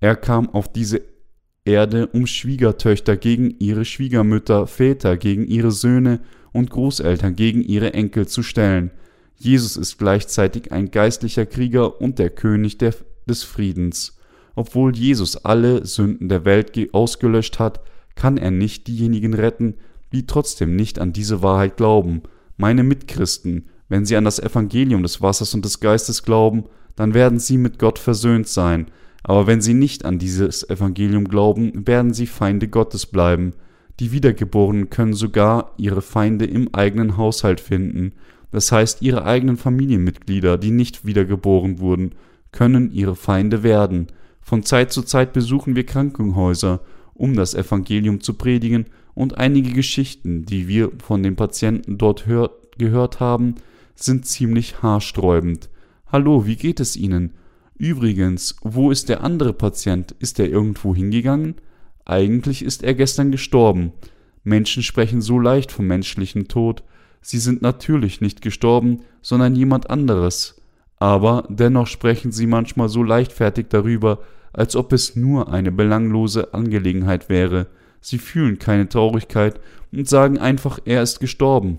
Er 0.00 0.16
kam 0.16 0.48
auf 0.48 0.72
diese 0.72 1.02
Erde, 1.66 2.06
um 2.06 2.26
Schwiegertöchter 2.26 3.18
gegen 3.18 3.54
ihre 3.58 3.84
Schwiegermütter, 3.84 4.66
Väter 4.66 5.18
gegen 5.18 5.46
ihre 5.46 5.70
Söhne 5.70 6.20
und 6.52 6.70
Großeltern 6.70 7.36
gegen 7.36 7.60
ihre 7.60 7.92
Enkel 7.92 8.26
zu 8.26 8.42
stellen. 8.42 8.90
Jesus 9.36 9.76
ist 9.76 9.98
gleichzeitig 9.98 10.72
ein 10.72 10.90
geistlicher 10.90 11.44
Krieger 11.44 12.00
und 12.00 12.18
der 12.18 12.30
König 12.30 12.78
der, 12.78 12.94
des 13.28 13.42
Friedens. 13.42 14.16
Obwohl 14.54 14.96
Jesus 14.96 15.36
alle 15.36 15.84
Sünden 15.84 16.30
der 16.30 16.46
Welt 16.46 16.72
ausgelöscht 16.94 17.58
hat, 17.58 17.82
kann 18.14 18.38
er 18.38 18.50
nicht 18.50 18.86
diejenigen 18.86 19.34
retten, 19.34 19.74
die 20.12 20.26
trotzdem 20.26 20.74
nicht 20.74 20.98
an 20.98 21.12
diese 21.12 21.42
Wahrheit 21.42 21.76
glauben. 21.76 22.22
Meine 22.56 22.82
Mitchristen, 22.82 23.66
wenn 23.92 24.06
sie 24.06 24.16
an 24.16 24.24
das 24.24 24.38
Evangelium 24.38 25.02
des 25.02 25.20
Wassers 25.20 25.52
und 25.52 25.66
des 25.66 25.78
Geistes 25.78 26.22
glauben, 26.22 26.64
dann 26.96 27.12
werden 27.12 27.38
sie 27.38 27.58
mit 27.58 27.78
Gott 27.78 27.98
versöhnt 27.98 28.48
sein, 28.48 28.86
Aber 29.22 29.46
wenn 29.46 29.60
sie 29.60 29.74
nicht 29.74 30.06
an 30.06 30.18
dieses 30.18 30.68
Evangelium 30.68 31.28
glauben, 31.28 31.86
werden 31.86 32.14
sie 32.14 32.26
Feinde 32.26 32.68
Gottes 32.68 33.04
bleiben. 33.04 33.52
Die 34.00 34.10
Wiedergeborenen 34.10 34.88
können 34.88 35.12
sogar 35.12 35.74
ihre 35.76 36.00
Feinde 36.00 36.46
im 36.46 36.74
eigenen 36.74 37.18
Haushalt 37.18 37.60
finden. 37.60 38.14
Das 38.50 38.72
heißt, 38.72 39.02
ihre 39.02 39.26
eigenen 39.26 39.58
Familienmitglieder, 39.58 40.56
die 40.56 40.70
nicht 40.70 41.04
wiedergeboren 41.04 41.78
wurden, 41.78 42.14
können 42.50 42.90
ihre 42.92 43.14
Feinde 43.14 43.62
werden. 43.62 44.06
Von 44.40 44.62
Zeit 44.62 44.90
zu 44.90 45.02
Zeit 45.02 45.34
besuchen 45.34 45.76
wir 45.76 45.84
Krankenhäuser, 45.84 46.80
um 47.12 47.36
das 47.36 47.54
Evangelium 47.54 48.22
zu 48.22 48.34
predigen, 48.34 48.86
und 49.14 49.36
einige 49.36 49.72
Geschichten, 49.72 50.46
die 50.46 50.66
wir 50.66 50.90
von 51.04 51.22
den 51.22 51.36
Patienten 51.36 51.98
dort 51.98 52.24
hör 52.24 52.50
gehört 52.78 53.20
haben, 53.20 53.56
sind 53.94 54.26
ziemlich 54.26 54.82
haarsträubend. 54.82 55.68
Hallo, 56.06 56.46
wie 56.46 56.56
geht 56.56 56.80
es 56.80 56.96
Ihnen? 56.96 57.34
Übrigens, 57.76 58.56
wo 58.62 58.90
ist 58.90 59.08
der 59.08 59.24
andere 59.24 59.52
Patient? 59.52 60.12
Ist 60.18 60.38
er 60.38 60.48
irgendwo 60.48 60.94
hingegangen? 60.94 61.56
Eigentlich 62.04 62.64
ist 62.64 62.82
er 62.82 62.94
gestern 62.94 63.30
gestorben. 63.30 63.92
Menschen 64.44 64.82
sprechen 64.82 65.20
so 65.20 65.38
leicht 65.38 65.72
vom 65.72 65.86
menschlichen 65.86 66.48
Tod. 66.48 66.82
Sie 67.20 67.38
sind 67.38 67.62
natürlich 67.62 68.20
nicht 68.20 68.42
gestorben, 68.42 69.02
sondern 69.20 69.54
jemand 69.54 69.90
anderes. 69.90 70.60
Aber 70.98 71.46
dennoch 71.48 71.86
sprechen 71.86 72.32
sie 72.32 72.46
manchmal 72.46 72.88
so 72.88 73.02
leichtfertig 73.02 73.66
darüber, 73.68 74.20
als 74.52 74.76
ob 74.76 74.92
es 74.92 75.16
nur 75.16 75.52
eine 75.52 75.72
belanglose 75.72 76.52
Angelegenheit 76.54 77.28
wäre. 77.28 77.68
Sie 78.00 78.18
fühlen 78.18 78.58
keine 78.58 78.88
Traurigkeit 78.88 79.60
und 79.92 80.08
sagen 80.08 80.38
einfach, 80.38 80.78
er 80.84 81.02
ist 81.02 81.20
gestorben. 81.20 81.78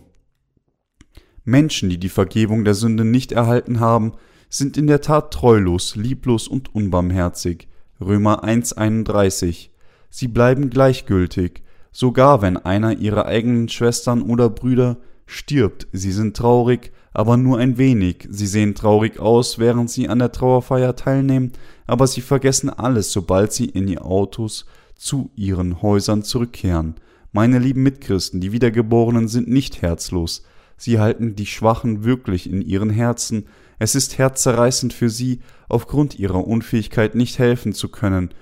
Menschen, 1.45 1.89
die 1.89 1.99
die 1.99 2.09
Vergebung 2.09 2.63
der 2.63 2.73
Sünde 2.73 3.05
nicht 3.05 3.31
erhalten 3.31 3.79
haben, 3.79 4.13
sind 4.49 4.77
in 4.77 4.87
der 4.87 5.01
Tat 5.01 5.33
treulos, 5.33 5.95
lieblos 5.95 6.47
und 6.47 6.73
unbarmherzig. 6.73 7.67
Römer 7.99 8.43
1,31. 8.43 9.69
Sie 10.09 10.27
bleiben 10.27 10.69
gleichgültig, 10.69 11.63
sogar 11.91 12.41
wenn 12.41 12.57
einer 12.57 12.97
ihrer 12.97 13.25
eigenen 13.25 13.67
Schwestern 13.67 14.21
oder 14.21 14.49
Brüder 14.49 14.97
stirbt. 15.25 15.87
Sie 15.91 16.11
sind 16.11 16.37
traurig, 16.37 16.91
aber 17.13 17.37
nur 17.37 17.57
ein 17.57 17.77
wenig. 17.77 18.27
Sie 18.29 18.47
sehen 18.47 18.75
traurig 18.75 19.19
aus, 19.19 19.59
während 19.59 19.89
sie 19.89 20.09
an 20.09 20.19
der 20.19 20.31
Trauerfeier 20.31 20.95
teilnehmen, 20.95 21.51
aber 21.87 22.07
sie 22.07 22.21
vergessen 22.21 22.69
alles, 22.69 23.11
sobald 23.11 23.53
sie 23.53 23.65
in 23.65 23.87
ihr 23.87 24.05
Autos 24.05 24.65
zu 24.95 25.31
ihren 25.35 25.81
Häusern 25.81 26.23
zurückkehren. 26.23 26.95
Meine 27.31 27.59
lieben 27.59 27.83
Mitchristen, 27.83 28.39
die 28.39 28.51
Wiedergeborenen 28.51 29.27
sind 29.27 29.47
nicht 29.49 29.81
herzlos. 29.81 30.43
Sie 30.77 30.99
halten 30.99 31.35
die 31.35 31.45
Schwachen 31.45 32.03
wirklich 32.03 32.49
in 32.49 32.61
ihren 32.61 32.89
Herzen. 32.89 33.45
Es 33.79 33.95
ist 33.95 34.17
herzzerreißend 34.17 34.93
für 34.93 35.09
sie, 35.09 35.39
aufgrund 35.69 36.19
ihrer 36.19 36.45
Unfähigkeit 36.47 37.15
nicht 37.15 37.39
helfen 37.39 37.73
zu 37.73 37.89
können. 37.89 38.33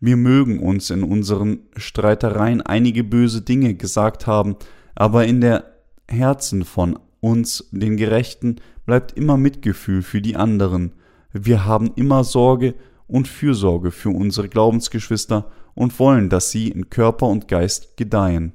Wir 0.00 0.16
mögen 0.16 0.60
uns 0.60 0.90
in 0.90 1.02
unseren 1.02 1.60
Streitereien 1.76 2.62
einige 2.62 3.04
böse 3.04 3.42
Dinge 3.42 3.74
gesagt 3.74 4.26
haben, 4.26 4.56
aber 4.94 5.26
in 5.26 5.40
der 5.40 5.76
Herzen 6.08 6.64
von 6.64 6.98
uns, 7.20 7.68
den 7.70 7.96
Gerechten, 7.96 8.56
bleibt 8.86 9.12
immer 9.12 9.36
Mitgefühl 9.36 10.02
für 10.02 10.22
die 10.22 10.36
anderen. 10.36 10.92
Wir 11.32 11.64
haben 11.66 11.92
immer 11.96 12.24
Sorge 12.24 12.74
und 13.06 13.28
Fürsorge 13.28 13.90
für 13.90 14.10
unsere 14.10 14.48
Glaubensgeschwister 14.48 15.50
und 15.74 15.98
wollen, 15.98 16.28
dass 16.28 16.50
sie 16.50 16.68
in 16.68 16.90
Körper 16.90 17.26
und 17.26 17.46
Geist 17.46 17.96
gedeihen. 17.96 18.52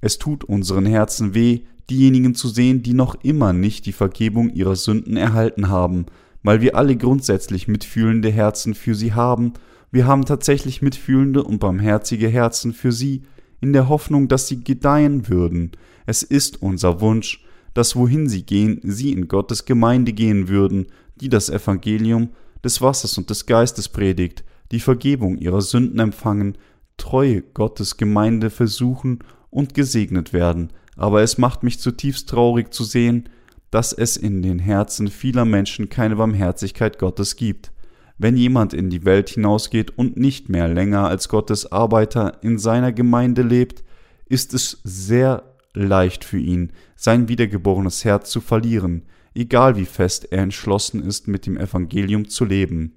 Es 0.00 0.18
tut 0.18 0.44
unseren 0.44 0.86
Herzen 0.86 1.34
weh, 1.34 1.62
diejenigen 1.90 2.34
zu 2.34 2.48
sehen, 2.48 2.82
die 2.82 2.94
noch 2.94 3.16
immer 3.22 3.52
nicht 3.52 3.86
die 3.86 3.92
Vergebung 3.92 4.50
ihrer 4.50 4.76
Sünden 4.76 5.16
erhalten 5.16 5.68
haben, 5.68 6.06
weil 6.42 6.60
wir 6.60 6.76
alle 6.76 6.96
grundsätzlich 6.96 7.68
mitfühlende 7.68 8.30
Herzen 8.30 8.74
für 8.74 8.94
sie 8.94 9.12
haben, 9.14 9.54
wir 9.90 10.06
haben 10.06 10.24
tatsächlich 10.24 10.82
mitfühlende 10.82 11.42
und 11.42 11.60
barmherzige 11.60 12.28
Herzen 12.28 12.72
für 12.72 12.92
sie, 12.92 13.22
in 13.60 13.72
der 13.72 13.88
Hoffnung, 13.88 14.28
dass 14.28 14.46
sie 14.46 14.62
gedeihen 14.62 15.28
würden. 15.28 15.72
Es 16.06 16.22
ist 16.22 16.62
unser 16.62 17.00
Wunsch, 17.00 17.44
dass 17.74 17.96
wohin 17.96 18.28
sie 18.28 18.42
gehen, 18.42 18.80
sie 18.82 19.12
in 19.12 19.28
Gottes 19.28 19.64
Gemeinde 19.64 20.12
gehen 20.12 20.48
würden, 20.48 20.86
die 21.20 21.28
das 21.28 21.50
Evangelium 21.50 22.30
des 22.62 22.80
Wassers 22.80 23.18
und 23.18 23.30
des 23.30 23.46
Geistes 23.46 23.88
predigt, 23.88 24.44
die 24.70 24.80
Vergebung 24.80 25.38
ihrer 25.38 25.62
Sünden 25.62 25.98
empfangen, 25.98 26.58
treue 26.96 27.42
Gottes 27.42 27.96
Gemeinde 27.96 28.50
versuchen 28.50 29.20
und 29.50 29.74
gesegnet 29.74 30.32
werden, 30.32 30.72
aber 30.98 31.22
es 31.22 31.38
macht 31.38 31.62
mich 31.62 31.78
zutiefst 31.80 32.28
traurig 32.28 32.74
zu 32.74 32.84
sehen, 32.84 33.28
dass 33.70 33.92
es 33.92 34.16
in 34.16 34.42
den 34.42 34.58
Herzen 34.58 35.08
vieler 35.08 35.44
Menschen 35.44 35.88
keine 35.88 36.16
Barmherzigkeit 36.16 36.98
Gottes 36.98 37.36
gibt. 37.36 37.72
Wenn 38.18 38.36
jemand 38.36 38.74
in 38.74 38.90
die 38.90 39.04
Welt 39.04 39.30
hinausgeht 39.30 39.96
und 39.96 40.16
nicht 40.16 40.48
mehr 40.48 40.66
länger 40.66 41.06
als 41.06 41.28
Gottes 41.28 41.70
Arbeiter 41.70 42.42
in 42.42 42.58
seiner 42.58 42.92
Gemeinde 42.92 43.42
lebt, 43.42 43.84
ist 44.26 44.54
es 44.54 44.80
sehr 44.82 45.54
leicht 45.72 46.24
für 46.24 46.38
ihn, 46.38 46.72
sein 46.96 47.28
wiedergeborenes 47.28 48.04
Herz 48.04 48.30
zu 48.30 48.40
verlieren, 48.40 49.04
egal 49.34 49.76
wie 49.76 49.86
fest 49.86 50.32
er 50.32 50.42
entschlossen 50.42 51.00
ist, 51.02 51.28
mit 51.28 51.46
dem 51.46 51.56
Evangelium 51.56 52.28
zu 52.28 52.44
leben. 52.44 52.96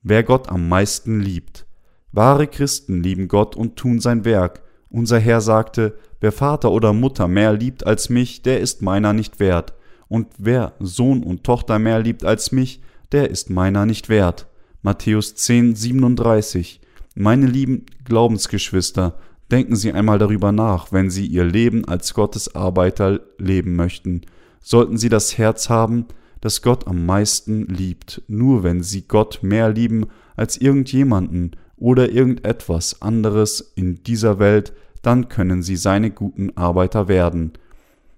Wer 0.00 0.22
Gott 0.22 0.48
am 0.48 0.68
meisten 0.68 1.20
liebt. 1.20 1.66
Wahre 2.12 2.46
Christen 2.46 3.02
lieben 3.02 3.28
Gott 3.28 3.56
und 3.56 3.76
tun 3.76 4.00
sein 4.00 4.24
Werk. 4.24 4.62
Unser 4.96 5.18
Herr 5.18 5.42
sagte, 5.42 5.98
wer 6.22 6.32
Vater 6.32 6.72
oder 6.72 6.94
Mutter 6.94 7.28
mehr 7.28 7.52
liebt 7.52 7.86
als 7.86 8.08
mich, 8.08 8.40
der 8.40 8.60
ist 8.60 8.80
meiner 8.80 9.12
nicht 9.12 9.40
wert. 9.40 9.74
Und 10.08 10.28
wer 10.38 10.72
Sohn 10.80 11.22
und 11.22 11.44
Tochter 11.44 11.78
mehr 11.78 11.98
liebt 11.98 12.24
als 12.24 12.50
mich, 12.50 12.80
der 13.12 13.28
ist 13.28 13.50
meiner 13.50 13.84
nicht 13.84 14.08
wert. 14.08 14.46
Matthäus 14.80 15.34
10, 15.34 15.76
37. 15.76 16.80
Meine 17.14 17.44
lieben 17.44 17.84
Glaubensgeschwister, 18.06 19.18
Denken 19.50 19.76
Sie 19.76 19.92
einmal 19.92 20.18
darüber 20.18 20.50
nach, 20.50 20.92
wenn 20.92 21.10
Sie 21.10 21.26
Ihr 21.26 21.44
Leben 21.44 21.84
als 21.84 22.14
Gottes 22.14 22.54
Arbeiter 22.54 23.20
leben 23.36 23.76
möchten. 23.76 24.22
Sollten 24.62 24.96
Sie 24.96 25.10
das 25.10 25.36
Herz 25.36 25.68
haben, 25.68 26.06
das 26.40 26.62
Gott 26.62 26.86
am 26.86 27.04
meisten 27.04 27.66
liebt, 27.66 28.22
nur 28.28 28.62
wenn 28.62 28.82
Sie 28.82 29.02
Gott 29.02 29.40
mehr 29.42 29.68
lieben 29.68 30.06
als 30.36 30.56
irgendjemanden 30.56 31.54
oder 31.76 32.10
irgendetwas 32.10 33.02
anderes 33.02 33.60
in 33.76 34.02
dieser 34.02 34.38
Welt, 34.38 34.72
dann 35.06 35.28
können 35.28 35.62
Sie 35.62 35.76
seine 35.76 36.10
guten 36.10 36.56
Arbeiter 36.56 37.06
werden. 37.06 37.52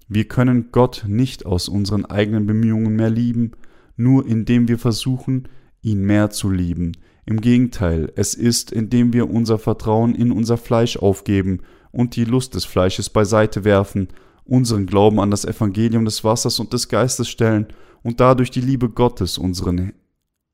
Wir 0.07 0.25
können 0.25 0.71
Gott 0.71 1.05
nicht 1.07 1.45
aus 1.45 1.69
unseren 1.69 2.05
eigenen 2.05 2.47
Bemühungen 2.47 2.95
mehr 2.95 3.11
lieben, 3.11 3.51
nur 3.95 4.25
indem 4.25 4.67
wir 4.67 4.79
versuchen, 4.79 5.47
ihn 5.81 6.01
mehr 6.01 6.31
zu 6.31 6.49
lieben, 6.49 6.93
im 7.29 7.41
Gegenteil, 7.41 8.11
es 8.15 8.33
ist, 8.33 8.71
indem 8.71 9.13
wir 9.13 9.29
unser 9.29 9.59
Vertrauen 9.59 10.15
in 10.15 10.31
unser 10.31 10.57
Fleisch 10.57 10.97
aufgeben 10.97 11.59
und 11.91 12.15
die 12.15 12.25
Lust 12.25 12.55
des 12.55 12.65
Fleisches 12.65 13.11
beiseite 13.11 13.63
werfen, 13.63 14.07
unseren 14.43 14.87
Glauben 14.87 15.19
an 15.19 15.29
das 15.29 15.45
Evangelium 15.45 16.05
des 16.05 16.23
Wassers 16.23 16.59
und 16.59 16.73
des 16.73 16.89
Geistes 16.89 17.29
stellen 17.29 17.67
und 18.01 18.19
dadurch 18.19 18.49
die 18.49 18.61
Liebe 18.61 18.89
Gottes 18.89 19.37
unseren 19.37 19.93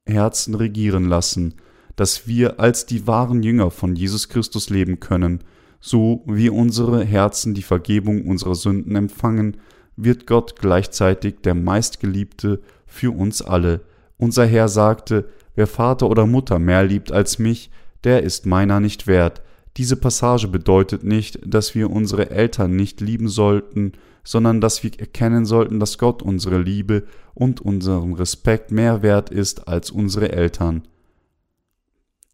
Herzen 0.06 0.54
regieren 0.54 1.06
lassen, 1.06 1.54
dass 1.96 2.28
wir 2.28 2.60
als 2.60 2.86
die 2.86 3.08
wahren 3.08 3.42
Jünger 3.42 3.72
von 3.72 3.96
Jesus 3.96 4.28
Christus 4.28 4.70
leben 4.70 5.00
können, 5.00 5.46
so 5.86 6.24
wie 6.26 6.50
unsere 6.50 7.04
Herzen 7.04 7.54
die 7.54 7.62
Vergebung 7.62 8.26
unserer 8.26 8.56
Sünden 8.56 8.96
empfangen, 8.96 9.58
wird 9.96 10.26
Gott 10.26 10.56
gleichzeitig 10.60 11.42
der 11.44 11.54
meistgeliebte 11.54 12.60
für 12.88 13.16
uns 13.16 13.44
alle. 13.44 13.82
Unser 14.18 14.48
Herr 14.48 14.68
sagte, 14.68 15.30
Wer 15.54 15.68
Vater 15.68 16.10
oder 16.10 16.26
Mutter 16.26 16.58
mehr 16.58 16.84
liebt 16.84 17.12
als 17.12 17.38
mich, 17.38 17.70
der 18.04 18.24
ist 18.24 18.48
meiner 18.48 18.80
nicht 18.80 19.06
wert. 19.06 19.44
Diese 19.78 19.96
Passage 19.96 20.48
bedeutet 20.48 21.04
nicht, 21.04 21.40
dass 21.46 21.76
wir 21.76 21.92
unsere 21.92 22.32
Eltern 22.32 22.76
nicht 22.76 23.00
lieben 23.00 23.30
sollten, 23.30 23.92
sondern 24.24 24.62
dass 24.62 24.84
wir 24.84 25.00
erkennen 25.00 25.46
sollten, 25.46 25.80
dass 25.80 26.00
Gott 26.00 26.24
unsere 26.24 26.58
Liebe 26.58 27.04
und 27.36 27.62
unseren 27.62 28.14
Respekt 28.14 28.72
mehr 28.72 29.04
wert 29.04 29.30
ist 29.30 29.68
als 29.68 29.92
unsere 29.92 30.32
Eltern. 30.32 30.82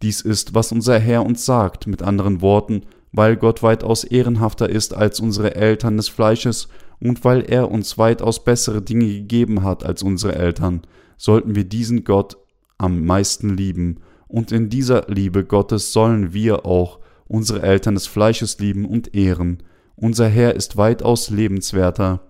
Dies 0.02 0.22
ist, 0.22 0.56
was 0.56 0.72
unser 0.72 0.98
Herr 1.00 1.26
uns 1.26 1.46
sagt, 1.46 1.86
mit 1.86 2.02
anderen 2.02 2.42
Worten, 2.42 2.84
weil 3.12 3.36
Gott 3.36 3.64
weitaus 3.64 4.04
ehrenhafter 4.04 4.70
ist 4.70 4.94
als 4.94 5.20
unsere 5.20 5.56
Eltern 5.56 5.98
des 5.98 6.10
Fleisches 6.10 6.70
und 7.00 7.24
weil 7.24 7.42
er 7.42 7.72
uns 7.72 7.98
weitaus 7.98 8.44
bessere 8.44 8.82
Dinge 8.82 9.08
gegeben 9.08 9.64
hat 9.64 9.86
als 9.86 10.04
unsere 10.04 10.36
Eltern, 10.36 10.82
sollten 11.18 11.56
wir 11.56 11.66
diesen 11.66 12.04
Gott 12.04 12.38
am 12.78 13.06
meisten 13.06 13.56
lieben, 13.56 14.00
und 14.28 14.54
in 14.54 14.70
dieser 14.70 15.08
Liebe 15.08 15.44
Gottes 15.44 15.92
sollen 15.92 16.34
wir 16.34 16.66
auch 16.66 17.00
unsere 17.26 17.62
Eltern 17.64 17.96
des 17.96 18.08
Fleisches 18.08 18.60
lieben 18.60 18.86
und 18.86 19.14
ehren. 19.14 19.62
Unser 19.98 20.30
Herr 20.30 20.56
ist 20.56 20.78
weitaus 20.78 21.30
lebenswerter 21.30 22.22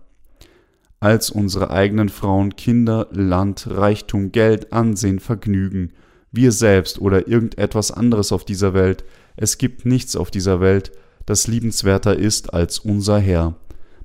als 0.99 1.31
unsere 1.31 1.71
eigenen 1.71 2.09
Frauen, 2.09 2.55
Kinder, 2.55 3.07
Land, 3.11 3.67
Reichtum, 3.69 4.31
Geld, 4.31 4.71
Ansehen, 4.71 5.19
Vergnügen, 5.19 5.93
wir 6.31 6.51
selbst 6.51 7.01
oder 7.01 7.27
irgendetwas 7.27 7.91
anderes 7.91 8.31
auf 8.31 8.45
dieser 8.45 8.73
Welt. 8.73 9.03
Es 9.35 9.57
gibt 9.57 9.85
nichts 9.85 10.15
auf 10.15 10.31
dieser 10.31 10.59
Welt, 10.59 10.91
das 11.25 11.47
liebenswerter 11.47 12.17
ist 12.17 12.53
als 12.53 12.79
unser 12.79 13.19
Herr. 13.19 13.55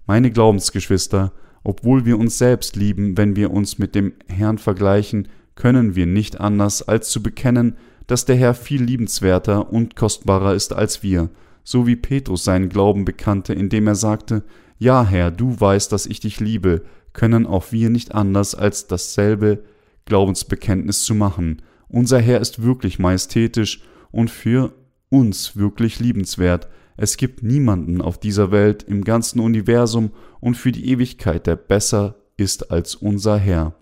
Meine 0.07 0.31
Glaubensgeschwister, 0.31 1.33
obwohl 1.65 2.05
wir 2.05 2.19
uns 2.19 2.39
selbst 2.39 2.77
lieben, 2.77 3.17
wenn 3.17 3.35
wir 3.35 3.51
uns 3.51 3.79
mit 3.79 3.95
dem 3.95 4.13
Herrn 4.29 4.59
vergleichen, 4.59 5.29
können 5.57 5.97
wir 5.97 6.07
nicht 6.07 6.41
anders, 6.41 6.87
als 6.87 7.11
zu 7.11 7.23
bekennen, 7.23 7.77
dass 8.07 8.25
der 8.25 8.37
Herr 8.37 8.55
viel 8.55 8.83
liebenswerter 8.83 9.73
und 9.73 9.97
kostbarer 9.97 10.55
ist 10.55 10.73
als 10.73 11.03
wir, 11.03 11.31
so 11.65 11.87
wie 11.87 11.97
Petrus 11.97 12.45
seinen 12.45 12.69
Glauben 12.69 13.05
bekannte, 13.05 13.53
indem 13.53 13.89
er 13.89 13.97
sagte, 13.97 14.45
Ja, 14.79 15.05
Herr, 15.05 15.33
du 15.33 15.59
weißt, 15.59 15.91
dass 15.91 16.07
ich 16.07 16.21
dich 16.21 16.39
liebe, 16.39 16.83
können 17.13 17.47
auch 17.47 17.73
wir 17.73 17.91
nicht 17.91 18.15
anders, 18.15 18.55
als 18.55 18.87
dasselbe 18.87 19.65
Glaubensbekenntnis 20.05 21.03
zu 21.03 21.15
machen. 21.15 21.63
Unser 21.89 22.21
Herr 22.21 22.41
ist 22.41 22.63
wirklich 22.63 22.99
majestätisch 22.99 23.83
und 24.13 24.31
für 24.31 24.73
uns 25.09 25.57
wirklich 25.57 26.01
liebenswert. 26.01 26.69
Es 26.97 27.17
gibt 27.17 27.43
niemanden 27.43 28.01
auf 28.01 28.19
dieser 28.19 28.51
Welt, 28.51 28.83
im 28.83 29.05
ganzen 29.05 29.41
Universum 29.41 30.11
und 30.41 30.57
für 30.57 30.73
die 30.73 30.89
Ewigkeit, 30.89 31.47
der 31.47 31.57
besser 31.57 32.17
ist 32.37 32.71
als 32.71 32.95
unser 32.95 33.39
Herr. 33.39 33.75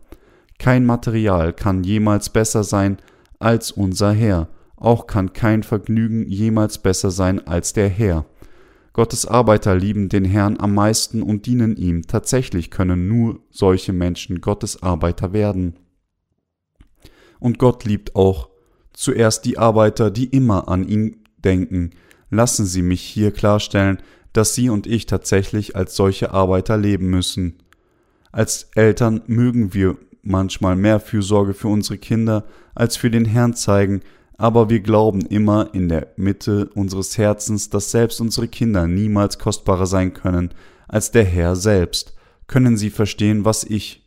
Kein 0.59 0.85
Material 0.85 1.53
kann 1.53 1.85
jemals 1.85 2.31
besser 2.31 2.65
sein 2.65 2.99
als 3.39 3.71
unser 3.71 4.13
Herr, 4.13 4.49
auch 4.77 5.07
kann 5.07 5.33
kein 5.33 5.63
Vergnügen 5.63 6.29
jemals 6.29 6.79
besser 6.79 7.11
sein 7.11 7.47
als 7.47 7.73
der 7.73 7.89
Herr. 7.89 8.27
Gottes 8.93 9.27
Arbeiter 9.27 9.75
lieben 9.75 10.09
den 10.09 10.25
Herrn 10.25 10.59
am 10.61 10.73
meisten 10.73 11.23
und 11.23 11.47
dienen 11.47 11.77
ihm. 11.77 12.07
Tatsächlich 12.07 12.71
können 12.71 13.09
nur 13.09 13.41
solche 13.51 13.93
Menschen 13.93 14.41
Gottes 14.41 14.85
Arbeiter 14.85 15.33
werden. 15.33 15.81
Und 17.41 17.59
Gott 17.59 17.85
liebt 17.85 18.15
auch 18.15 18.51
zuerst 18.95 19.45
die 19.45 19.59
Arbeiter, 19.59 20.11
die 20.11 20.27
immer 20.27 20.69
an 20.69 20.89
ihn 20.89 21.17
denken. 21.45 21.91
Lassen 22.31 22.65
Sie 22.65 22.83
mich 22.83 23.03
hier 23.03 23.31
klarstellen, 23.31 23.99
dass 24.33 24.55
Sie 24.55 24.71
und 24.71 24.87
ich 24.87 25.07
tatsächlich 25.07 25.77
als 25.77 25.95
solche 25.95 26.33
Arbeiter 26.33 26.77
leben 26.77 27.11
müssen. 27.11 27.59
Als 28.33 28.71
Eltern 28.75 29.23
mögen 29.27 29.75
wir 29.75 29.97
manchmal 30.23 30.75
mehr 30.75 30.99
Fürsorge 30.99 31.55
für 31.55 31.69
unsere 31.69 31.99
Kinder 31.99 32.45
als 32.75 32.97
für 32.97 33.11
den 33.11 33.27
Herrn 33.27 33.55
zeigen, 33.55 34.01
aber 34.37 34.69
wir 34.71 34.81
glauben 34.81 35.21
immer 35.27 35.73
in 35.75 35.89
der 35.89 36.09
Mitte 36.17 36.71
unseres 36.75 37.17
Herzens, 37.19 37.71
dass 37.71 37.91
selbst 37.91 38.21
unsere 38.21 38.49
Kinder 38.49 38.87
niemals 38.89 39.39
kostbarer 39.39 39.87
sein 39.87 40.13
können 40.13 40.51
als 40.89 41.13
der 41.13 41.25
Herr 41.25 41.55
selbst. 41.55 42.15
Können 42.47 42.77
Sie 42.77 42.91
verstehen, 42.91 43.45
was 43.45 43.65
ich 43.65 44.07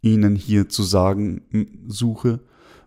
Ihnen 0.00 0.36
hier 0.36 0.68
zu 0.68 0.82
sagen 0.82 1.42
suche? 1.88 2.40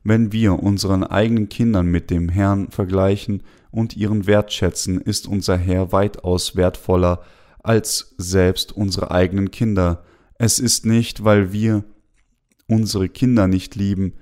Wenn 0.09 0.31
wir 0.31 0.63
unseren 0.63 1.03
eigenen 1.03 1.49
Kindern 1.49 1.87
mit 1.87 2.09
dem 2.11 2.29
Herrn 2.29 2.71
vergleichen 2.71 3.43
und 3.71 3.97
ihren 3.97 4.25
Wert 4.25 4.53
schätzen, 4.53 5.01
ist 5.01 5.27
unser 5.27 5.57
Herr 5.57 5.91
weitaus 5.91 6.55
wertvoller 6.55 7.23
als 7.61 8.15
selbst 8.17 8.71
unsere 8.71 9.11
eigenen 9.11 9.51
Kinder. 9.51 10.05
Es 10.35 10.59
ist 10.59 10.85
nicht, 10.85 11.25
weil 11.25 11.51
wir 11.51 11.83
unsere 12.69 13.09
Kinder 13.09 13.49
nicht 13.49 13.75
lieben, 13.75 14.13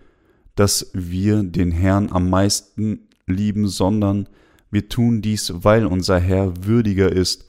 dass 0.55 0.89
wir 0.95 1.43
den 1.43 1.71
Herrn 1.71 2.11
am 2.11 2.31
meisten 2.31 3.01
lieben, 3.27 3.67
sondern 3.67 4.27
wir 4.71 4.89
tun 4.89 5.21
dies, 5.21 5.53
weil 5.57 5.85
unser 5.85 6.19
Herr 6.19 6.65
würdiger 6.65 7.11
ist 7.11 7.45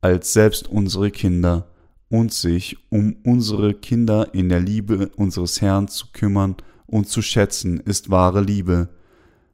als 0.00 0.32
selbst 0.32 0.66
unsere 0.66 1.12
Kinder 1.12 1.68
und 2.08 2.32
sich 2.32 2.76
um 2.90 3.14
unsere 3.22 3.72
Kinder 3.72 4.34
in 4.34 4.48
der 4.48 4.58
Liebe 4.58 5.12
unseres 5.14 5.60
Herrn 5.60 5.86
zu 5.86 6.06
kümmern 6.12 6.56
und 6.86 7.08
zu 7.08 7.22
schätzen, 7.22 7.80
ist 7.80 8.10
wahre 8.10 8.40
Liebe. 8.40 8.88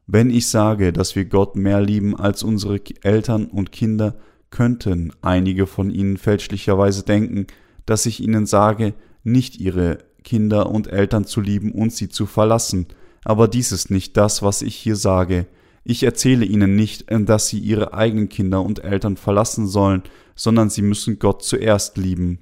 Wenn 0.07 0.31
ich 0.31 0.49
sage, 0.49 0.93
dass 0.93 1.17
wir 1.17 1.27
Gott 1.27 1.57
mehr 1.57 1.81
lieben 1.81 2.17
als 2.17 2.43
unsere 2.43 2.81
Eltern 3.03 3.47
und 3.47 3.73
Kinder, 3.73 4.17
könnten 4.51 5.13
einige 5.21 5.67
von 5.67 5.91
ihnen 5.91 6.17
fälschlicherweise 6.17 7.03
denken, 7.03 7.47
dass 7.85 8.07
ich 8.07 8.21
ihnen 8.21 8.47
sage, 8.47 8.95
nicht 9.23 9.61
ihre 9.61 9.99
Kinder 10.25 10.71
und 10.71 10.89
Eltern 10.89 11.25
zu 11.25 11.41
lieben 11.41 11.73
und 11.73 11.93
sie 11.93 12.09
zu 12.09 12.27
verlassen, 12.27 12.87
aber 13.25 13.49
dies 13.49 13.73
ist 13.73 13.91
nicht 13.91 14.17
das, 14.17 14.43
was 14.43 14.63
ich 14.63 14.75
hier 14.75 14.97
sage. 14.97 15.47
Ich 15.85 16.03
erzähle 16.03 16.45
ihnen 16.45 16.77
nicht, 16.77 17.07
dass 17.11 17.49
sie 17.49 17.59
ihre 17.59 17.95
eigenen 17.95 18.29
Kinder 18.29 18.63
und 18.63 18.85
Eltern 18.85 19.17
verlassen 19.17 19.67
sollen, 19.67 20.03
sondern 20.35 20.71
sie 20.71 20.83
müssen 20.83 21.19
Gott 21.19 21.43
zuerst 21.43 21.99
lieben. 21.99 22.39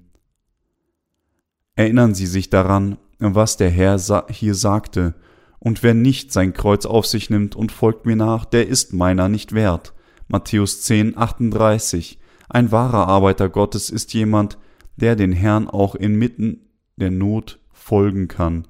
Erinnern 1.75 2.15
Sie 2.15 2.27
sich 2.27 2.51
daran, 2.51 2.97
was 3.19 3.57
der 3.57 3.71
Herr 3.71 3.99
hier 4.31 4.55
sagte, 4.55 5.15
und 5.59 5.83
wer 5.83 5.95
nicht 5.95 6.33
sein 6.33 6.53
Kreuz 6.53 6.87
auf 6.87 7.07
sich 7.07 7.31
nimmt 7.31 7.57
und 7.57 7.73
folgt 7.73 8.07
mir 8.07 8.17
nach, 8.17 8.45
der 8.45 8.69
ist 8.69 8.93
meiner 8.93 9.29
nicht 9.29 9.53
wert. 9.53 9.95
Matthäus 10.29 10.83
10, 10.83 11.17
38. 11.17 12.19
Ein 12.49 12.71
wahrer 12.71 13.09
Arbeiter 13.09 13.49
Gottes 13.49 13.91
ist 13.91 14.15
jemand, 14.15 14.59
der 14.97 15.17
den 15.17 15.33
Herrn 15.33 15.69
auch 15.69 15.95
inmitten 15.95 16.61
der 16.97 17.11
Not 17.11 17.59
folgen 17.73 18.29
kann. 18.29 18.69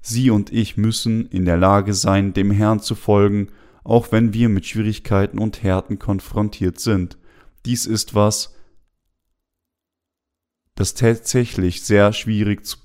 Sie 0.00 0.30
und 0.30 0.52
ich 0.52 0.76
müssen 0.76 1.26
in 1.26 1.44
der 1.44 1.56
Lage 1.56 1.92
sein, 1.92 2.32
dem 2.32 2.50
Herrn 2.50 2.80
zu 2.80 2.94
folgen, 2.94 3.48
auch 3.84 4.12
wenn 4.12 4.32
wir 4.32 4.48
mit 4.48 4.66
Schwierigkeiten 4.66 5.38
und 5.38 5.62
Härten 5.62 5.98
konfrontiert 5.98 6.80
sind. 6.80 7.18
Dies 7.64 7.86
ist 7.86 8.14
was, 8.14 8.54
das 10.76 10.94
tatsächlich 10.94 11.82
sehr 11.82 12.12
schwierig 12.12 12.64
zu 12.64 12.78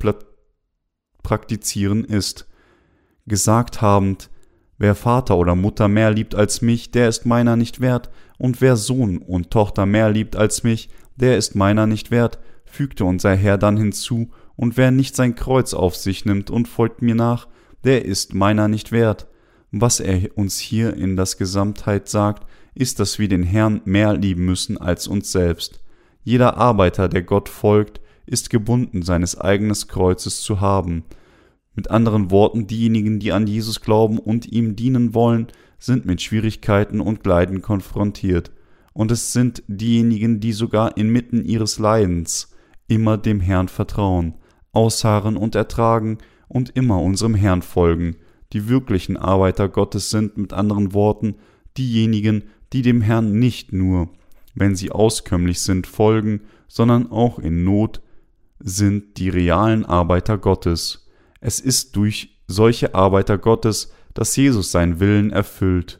praktizieren 1.32 2.04
ist. 2.04 2.46
Gesagt 3.26 3.82
habend, 3.82 4.30
wer 4.78 4.96
Vater 4.96 5.38
oder 5.38 5.56
Mutter 5.56 5.88
mehr 5.88 6.12
liebt 6.12 6.36
als 6.36 6.62
mich, 6.62 6.92
der 6.92 7.08
ist 7.08 7.26
meiner 7.26 7.56
nicht 7.56 7.80
wert, 7.80 8.10
und 8.38 8.60
wer 8.60 8.76
Sohn 8.76 9.20
und 9.20 9.50
Tochter 9.50 9.86
mehr 9.86 10.10
liebt 10.10 10.36
als 10.36 10.64
mich, 10.64 10.90
der 11.16 11.38
ist 11.38 11.56
meiner 11.56 11.88
nicht 11.88 12.12
wert, 12.12 12.38
fügte 12.66 13.06
unser 13.06 13.34
Herr 13.34 13.58
dann 13.58 13.78
hinzu, 13.78 14.30
und 14.58 14.76
wer 14.76 14.92
nicht 14.92 15.16
sein 15.16 15.36
Kreuz 15.36 15.74
auf 15.74 15.96
sich 15.96 16.26
nimmt 16.26 16.50
und 16.50 16.68
folgt 16.68 17.02
mir 17.02 17.16
nach, 17.16 17.48
der 17.86 18.04
ist 18.04 18.34
meiner 18.34 18.68
nicht 18.68 18.92
wert. 18.92 19.28
Was 19.72 20.02
er 20.02 20.38
uns 20.38 20.60
hier 20.60 20.98
in 20.98 21.16
das 21.16 21.38
Gesamtheit 21.38 22.10
sagt, 22.10 22.46
ist, 22.76 23.00
dass 23.00 23.20
wir 23.20 23.30
den 23.30 23.44
Herrn 23.44 23.80
mehr 23.86 24.18
lieben 24.18 24.44
müssen 24.44 24.78
als 24.78 25.08
uns 25.08 25.32
selbst. 25.32 25.82
Jeder 26.26 26.58
Arbeiter, 26.58 27.08
der 27.08 27.22
Gott 27.22 27.48
folgt, 27.48 28.02
ist 28.26 28.50
gebunden, 28.50 29.02
seines 29.02 29.40
eigenen 29.40 29.76
Kreuzes 29.88 30.42
zu 30.42 30.60
haben. 30.60 31.06
Mit 31.74 31.90
anderen 31.90 32.32
Worten, 32.32 32.68
diejenigen, 32.68 33.20
die 33.20 33.32
an 33.32 33.48
Jesus 33.48 33.82
glauben 33.82 34.20
und 34.20 34.52
ihm 34.52 34.76
dienen 34.76 35.14
wollen, 35.14 35.48
sind 35.80 36.06
mit 36.06 36.22
Schwierigkeiten 36.22 37.00
und 37.00 37.26
Leiden 37.26 37.62
konfrontiert. 37.62 38.52
Und 38.94 39.12
es 39.12 39.32
sind 39.34 39.64
diejenigen, 39.68 40.40
die 40.40 40.52
sogar 40.52 40.98
inmitten 40.98 41.46
ihres 41.46 41.80
Leidens 41.80 42.54
immer 42.88 43.18
dem 43.18 43.40
Herrn 43.40 43.70
vertrauen 43.70 44.36
ausharren 44.72 45.38
und 45.38 45.56
ertragen 45.56 46.18
und 46.48 46.72
immer 46.72 47.02
unserem 47.02 47.36
Herrn 47.36 47.62
folgen. 47.62 48.16
Die 48.54 48.68
wirklichen 48.68 49.18
Arbeiter 49.18 49.70
Gottes 49.70 50.10
sind 50.10 50.38
mit 50.38 50.54
anderen 50.54 50.94
Worten 50.94 51.36
diejenigen, 51.78 52.44
die 52.74 52.82
dem 52.82 53.02
Herrn 53.02 53.40
nicht 53.40 53.74
nur, 53.74 54.10
wenn 54.56 54.76
sie 54.76 54.92
auskömmlich 54.92 55.62
sind, 55.62 55.88
folgen, 55.88 56.42
sondern 56.68 57.12
auch 57.12 57.40
in 57.40 57.64
Not 57.64 58.02
sind 58.60 59.18
die 59.18 59.30
realen 59.30 59.86
Arbeiter 59.86 60.38
Gottes. 60.38 61.01
Es 61.42 61.60
ist 61.60 61.96
durch 61.96 62.40
solche 62.48 62.96
Arbeiter 62.96 63.38
Gottes, 63.38 63.92
dass 64.14 64.36
Jesus 64.36 64.72
seinen 64.72 65.00
Willen 65.00 65.32
erfüllt. 65.32 66.00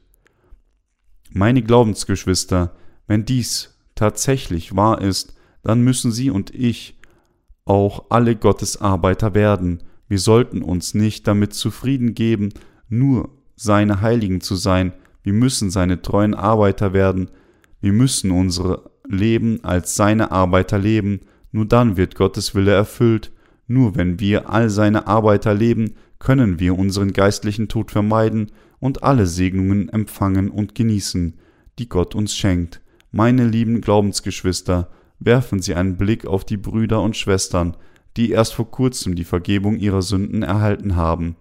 Meine 1.32 1.64
Glaubensgeschwister, 1.64 2.76
wenn 3.08 3.26
dies 3.26 3.78
tatsächlich 3.96 4.76
wahr 4.76 5.02
ist, 5.02 5.36
dann 5.64 5.82
müssen 5.82 6.12
Sie 6.12 6.30
und 6.30 6.54
ich 6.54 7.00
auch 7.66 8.06
alle 8.10 8.36
Gottesarbeiter 8.36 9.34
werden. 9.34 9.84
Wir 10.08 10.20
sollten 10.20 10.62
uns 10.62 10.94
nicht 10.94 11.28
damit 11.28 11.54
zufrieden 11.54 12.14
geben, 12.14 12.50
nur 12.90 13.30
seine 13.56 14.02
Heiligen 14.02 14.42
zu 14.42 14.56
sein. 14.56 14.94
Wir 15.24 15.34
müssen 15.34 15.72
seine 15.72 16.02
treuen 16.02 16.34
Arbeiter 16.34 16.94
werden. 16.94 17.30
Wir 17.80 17.94
müssen 17.94 18.32
unser 18.32 18.90
Leben 19.08 19.64
als 19.64 19.96
seine 19.96 20.32
Arbeiter 20.32 20.78
leben. 20.78 21.22
Nur 21.52 21.66
dann 21.66 21.98
wird 21.98 22.16
Gottes 22.16 22.56
Wille 22.56 22.74
erfüllt. 22.74 23.32
Nur 23.68 23.96
wenn 23.96 24.20
wir 24.20 24.50
all 24.50 24.70
seine 24.70 25.08
Arbeiter 25.08 25.54
leben, 25.54 25.94
können 26.20 26.60
wir 26.60 26.78
unseren 26.78 27.14
geistlichen 27.14 27.68
Tod 27.68 27.92
vermeiden 27.92 28.52
und 28.80 29.04
alle 29.04 29.26
Segnungen 29.26 29.90
empfangen 29.90 30.50
und 30.50 30.76
genießen, 30.76 31.38
die 31.80 31.90
Gott 31.90 32.16
uns 32.16 32.36
schenkt. 32.36 32.82
Meine 33.12 33.48
lieben 33.48 33.82
Glaubensgeschwister, 33.82 34.90
werfen 35.20 35.62
Sie 35.62 35.76
einen 35.76 35.98
Blick 35.98 36.26
auf 36.26 36.46
die 36.46 36.58
Brüder 36.58 37.02
und 37.02 37.16
Schwestern, 37.16 37.78
die 38.18 38.32
erst 38.32 38.54
vor 38.54 38.70
kurzem 38.70 39.16
die 39.16 39.24
Vergebung 39.24 39.78
ihrer 39.78 40.02
Sünden 40.02 40.44
erhalten 40.44 40.96
haben. 40.96 41.36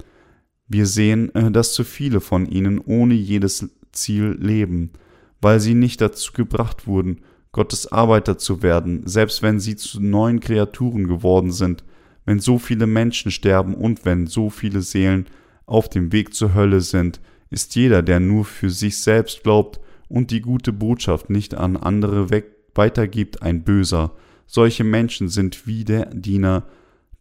Wir 0.69 0.87
sehen, 0.87 1.35
äh, 1.35 1.51
dass 1.51 1.73
zu 1.73 1.85
viele 1.85 2.21
von 2.21 2.47
ihnen 2.47 2.79
ohne 2.79 3.15
jedes 3.15 3.69
Ziel 3.93 4.37
leben, 4.39 4.93
weil 5.41 5.59
sie 5.61 5.75
nicht 5.75 6.01
dazu 6.01 6.33
gebracht 6.33 6.87
wurden, 6.87 7.23
Gottes 7.53 7.91
Arbeiter 7.91 8.39
zu 8.39 8.63
werden, 8.63 9.03
selbst 9.07 9.43
wenn 9.43 9.59
sie 9.59 9.75
zu 9.75 10.01
neuen 10.01 10.39
Kreaturen 10.39 11.09
geworden 11.09 11.51
sind, 11.51 11.83
wenn 12.25 12.39
so 12.39 12.59
viele 12.59 12.87
Menschen 12.87 13.31
sterben 13.31 13.75
und 13.75 14.05
wenn 14.05 14.27
so 14.27 14.51
viele 14.51 14.83
Seelen 14.83 15.27
auf 15.67 15.89
dem 15.89 16.13
Weg 16.13 16.35
zur 16.35 16.55
Hölle 16.55 16.81
sind, 16.81 17.21
ist 17.51 17.75
jeder, 17.75 18.03
der 18.03 18.21
nur 18.21 18.45
für 18.45 18.71
sich 18.71 18.99
selbst 18.99 19.43
glaubt 19.43 19.81
und 20.09 20.31
die 20.31 20.41
gute 20.41 20.73
Botschaft 20.73 21.31
nicht 21.31 21.55
an 21.55 21.77
andere 21.77 22.31
weg 22.31 22.47
weitergibt, 22.75 23.43
ein 23.43 23.65
Böser. 23.65 24.13
Solche 24.47 24.85
Menschen 24.85 25.29
sind 25.29 25.67
wie 25.67 25.85
der 25.85 26.07
Diener 26.07 26.65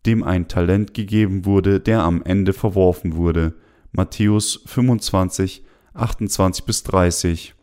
dem 0.05 0.23
ein 0.23 0.47
Talent 0.47 0.93
gegeben 0.93 1.45
wurde, 1.45 1.79
der 1.79 2.01
am 2.01 2.23
Ende 2.23 2.53
verworfen 2.53 3.15
wurde. 3.15 3.53
Matthäus 3.91 4.61
25, 4.65 5.63
28 5.93 6.65
bis 6.65 6.83
30. 6.83 7.55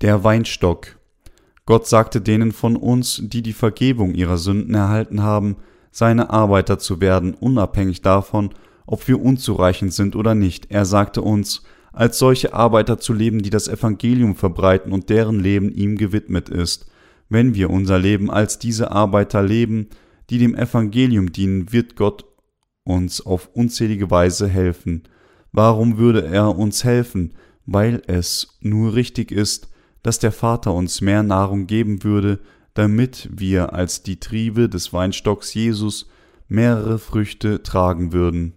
Der 0.00 0.22
Weinstock. 0.24 0.98
Gott 1.66 1.86
sagte 1.86 2.20
denen 2.20 2.52
von 2.52 2.76
uns, 2.76 3.22
die 3.24 3.42
die 3.42 3.54
Vergebung 3.54 4.14
ihrer 4.14 4.36
Sünden 4.36 4.74
erhalten 4.74 5.22
haben, 5.22 5.56
seine 5.90 6.30
Arbeiter 6.30 6.78
zu 6.78 7.00
werden, 7.00 7.34
unabhängig 7.34 8.02
davon, 8.02 8.50
ob 8.86 9.08
wir 9.08 9.22
unzureichend 9.22 9.92
sind 9.92 10.16
oder 10.16 10.34
nicht. 10.34 10.70
Er 10.70 10.84
sagte 10.84 11.22
uns, 11.22 11.62
als 11.92 12.18
solche 12.18 12.52
Arbeiter 12.52 12.98
zu 12.98 13.12
leben, 13.12 13.42
die 13.42 13.50
das 13.50 13.68
Evangelium 13.68 14.34
verbreiten 14.34 14.92
und 14.92 15.08
deren 15.08 15.40
Leben 15.40 15.70
ihm 15.70 15.96
gewidmet 15.96 16.48
ist. 16.48 16.90
Wenn 17.28 17.54
wir 17.54 17.70
unser 17.70 17.98
Leben 17.98 18.30
als 18.30 18.58
diese 18.58 18.90
Arbeiter 18.90 19.42
leben, 19.42 19.88
die 20.28 20.38
dem 20.38 20.54
Evangelium 20.54 21.32
dienen, 21.32 21.72
wird 21.72 21.96
Gott 21.96 22.24
uns 22.82 23.24
auf 23.24 23.48
unzählige 23.54 24.10
Weise 24.10 24.48
helfen. 24.48 25.04
Warum 25.52 25.96
würde 25.96 26.26
er 26.26 26.58
uns 26.58 26.84
helfen? 26.84 27.34
Weil 27.64 28.02
es 28.06 28.58
nur 28.60 28.94
richtig 28.94 29.30
ist, 29.30 29.68
dass 30.04 30.20
der 30.20 30.32
Vater 30.32 30.72
uns 30.72 31.00
mehr 31.00 31.24
Nahrung 31.24 31.66
geben 31.66 32.04
würde, 32.04 32.38
damit 32.74 33.28
wir 33.32 33.72
als 33.72 34.02
die 34.02 34.20
Triebe 34.20 34.68
des 34.68 34.92
Weinstocks 34.92 35.54
Jesus 35.54 36.08
mehrere 36.46 36.98
Früchte 36.98 37.62
tragen 37.62 38.12
würden. 38.12 38.52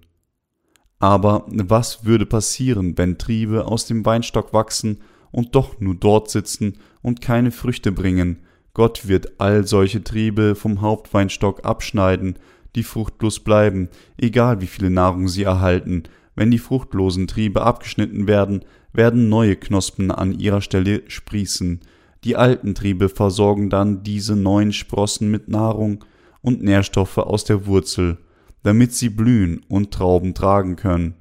Aber 1.00 1.46
was 1.48 2.06
würde 2.06 2.26
passieren, 2.26 2.98
wenn 2.98 3.18
Triebe 3.18 3.66
aus 3.66 3.86
dem 3.86 4.06
Weinstock 4.06 4.52
wachsen 4.52 5.00
und 5.32 5.56
doch 5.56 5.80
nur 5.80 5.96
dort 5.96 6.30
sitzen 6.30 6.80
und 7.02 7.22
keine 7.22 7.52
Früchte 7.52 7.92
bringen? 7.92 8.40
Gott 8.74 9.08
wird 9.08 9.40
all 9.40 9.66
solche 9.66 10.04
Triebe 10.04 10.54
vom 10.54 10.82
Hauptweinstock 10.82 11.64
abschneiden, 11.66 12.38
die 12.76 12.84
fruchtlos 12.84 13.40
bleiben, 13.40 13.90
egal 14.18 14.60
wie 14.60 14.68
viele 14.68 14.90
Nahrung 14.90 15.30
sie 15.30 15.44
erhalten. 15.44 16.04
Wenn 16.38 16.52
die 16.52 16.60
fruchtlosen 16.60 17.26
Triebe 17.26 17.64
abgeschnitten 17.64 18.28
werden, 18.28 18.64
werden 18.94 19.28
neue 19.28 19.56
Knospen 19.56 20.12
an 20.12 20.38
ihrer 20.38 20.62
Stelle 20.62 21.02
sprießen. 21.08 21.80
Die 22.24 22.36
alten 22.36 22.76
Triebe 22.76 23.10
versorgen 23.10 23.72
dann 23.72 24.04
diese 24.04 24.36
neuen 24.36 24.72
Sprossen 24.72 25.32
mit 25.32 25.48
Nahrung 25.48 26.06
und 26.42 26.62
Nährstoffe 26.62 27.18
aus 27.18 27.44
der 27.44 27.66
Wurzel, 27.66 28.20
damit 28.62 28.94
sie 28.94 29.10
blühen 29.10 29.62
und 29.68 29.92
Trauben 29.92 30.36
tragen 30.36 30.76
können. 30.76 31.16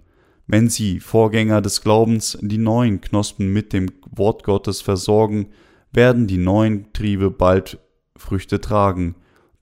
Wenn 0.47 0.69
sie, 0.69 1.01
Vorgänger 1.01 1.63
des 1.63 1.81
Glaubens, 1.81 2.37
die 2.43 2.59
neuen 2.59 3.01
Knospen 3.01 3.51
mit 3.51 3.73
dem 3.73 3.91
Wort 4.11 4.45
Gottes 4.45 4.83
versorgen, 4.83 5.49
werden 5.93 6.27
die 6.27 6.37
neuen 6.37 6.93
Triebe 6.93 7.31
bald 7.31 7.79
Früchte 8.19 8.61
tragen. 8.61 9.15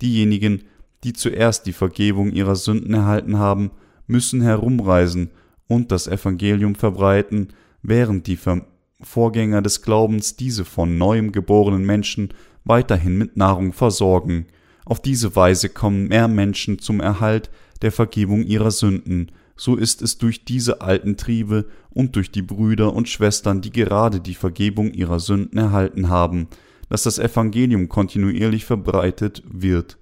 Diejenigen, 0.03 0.65
die 1.05 1.13
zuerst 1.13 1.67
die 1.67 1.73
Vergebung 1.73 2.33
ihrer 2.33 2.57
Sünden 2.57 2.93
erhalten 2.93 3.39
haben, 3.39 3.71
müssen 4.09 4.43
herumreisen 4.43 5.31
und 5.69 5.93
das 5.93 6.07
Evangelium 6.07 6.75
verbreiten, 6.75 7.49
während 7.83 8.27
die 8.27 8.39
Vorgänger 9.01 9.63
des 9.63 9.83
Glaubens 9.83 10.37
diese 10.37 10.65
von 10.65 10.99
neuem 10.99 11.33
geborenen 11.33 11.85
Menschen 11.85 12.31
weiterhin 12.65 13.19
mit 13.19 13.37
Nahrung 13.37 13.73
versorgen. 13.73 14.47
Auf 14.85 15.01
diese 15.01 15.35
Weise 15.37 15.69
kommen 15.69 16.09
mehr 16.09 16.29
Menschen 16.29 16.79
zum 16.79 17.01
Erhalt 17.01 17.51
der 17.83 17.93
Vergebung 17.93 18.43
ihrer 18.43 18.71
Sünden, 18.71 19.31
so 19.57 19.77
ist 19.77 20.03
es 20.03 20.19
durch 20.19 20.45
diese 20.45 20.81
alten 20.81 21.17
Triebe 21.17 21.67
und 21.91 22.17
durch 22.17 22.31
die 22.31 22.43
Brüder 22.43 22.93
und 22.93 23.09
Schwestern, 23.09 23.61
die 23.61 23.71
gerade 23.71 24.21
die 24.21 24.35
Vergebung 24.35 24.93
ihrer 24.93 25.21
Sünden 25.21 25.59
erhalten 25.59 26.09
haben, 26.09 26.49
dass 26.89 27.05
das 27.05 27.19
Evangelium 27.19 27.89
kontinuierlich 27.89 28.65
verbreitet 28.65 29.43
wird. 29.47 29.99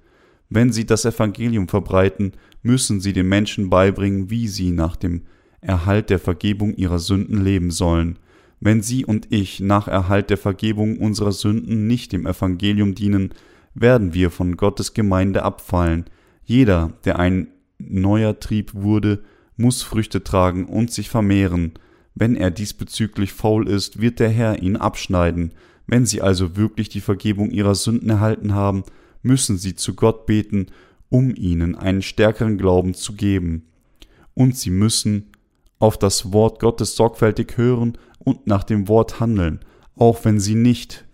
Wenn 0.48 0.72
sie 0.72 0.86
das 0.86 1.04
Evangelium 1.04 1.68
verbreiten, 1.68 2.32
müssen 2.62 3.00
sie 3.00 3.12
den 3.12 3.28
Menschen 3.28 3.68
beibringen, 3.68 4.30
wie 4.30 4.48
sie 4.48 4.70
nach 4.70 4.96
dem 4.96 5.22
Erhalt 5.62 6.10
der 6.10 6.18
Vergebung 6.18 6.74
ihrer 6.74 6.98
Sünden 6.98 7.42
leben 7.42 7.70
sollen. 7.70 8.18
Wenn 8.60 8.82
Sie 8.82 9.04
und 9.04 9.32
ich 9.32 9.60
nach 9.60 9.88
Erhalt 9.88 10.30
der 10.30 10.36
Vergebung 10.36 10.98
unserer 10.98 11.32
Sünden 11.32 11.86
nicht 11.86 12.12
dem 12.12 12.26
Evangelium 12.26 12.94
dienen, 12.94 13.30
werden 13.74 14.12
wir 14.12 14.30
von 14.30 14.56
Gottes 14.56 14.92
Gemeinde 14.92 15.42
abfallen. 15.42 16.04
Jeder, 16.44 16.92
der 17.04 17.18
ein 17.18 17.48
neuer 17.78 18.38
Trieb 18.38 18.74
wurde, 18.74 19.22
muss 19.56 19.82
Früchte 19.82 20.22
tragen 20.22 20.66
und 20.66 20.90
sich 20.90 21.08
vermehren. 21.08 21.72
Wenn 22.14 22.36
er 22.36 22.50
diesbezüglich 22.50 23.32
faul 23.32 23.68
ist, 23.68 24.00
wird 24.00 24.20
der 24.20 24.28
Herr 24.28 24.62
ihn 24.62 24.76
abschneiden. 24.76 25.52
Wenn 25.86 26.06
Sie 26.06 26.20
also 26.20 26.56
wirklich 26.56 26.88
die 26.88 27.00
Vergebung 27.00 27.50
ihrer 27.50 27.74
Sünden 27.74 28.10
erhalten 28.10 28.54
haben, 28.54 28.84
müssen 29.22 29.56
Sie 29.56 29.74
zu 29.74 29.94
Gott 29.94 30.26
beten, 30.26 30.66
um 31.08 31.34
ihnen 31.34 31.74
einen 31.74 32.02
stärkeren 32.02 32.58
Glauben 32.58 32.94
zu 32.94 33.14
geben. 33.14 33.66
Und 34.34 34.56
Sie 34.56 34.70
müssen 34.70 35.30
auf 35.82 35.98
das 35.98 36.32
Wort 36.32 36.60
Gottes 36.60 36.94
sorgfältig 36.94 37.56
hören 37.56 37.98
und 38.20 38.46
nach 38.46 38.62
dem 38.62 38.86
Wort 38.86 39.18
handeln, 39.18 39.58
auch 39.96 40.24
wenn 40.24 40.38
sie 40.38 40.54
nicht 40.54 41.04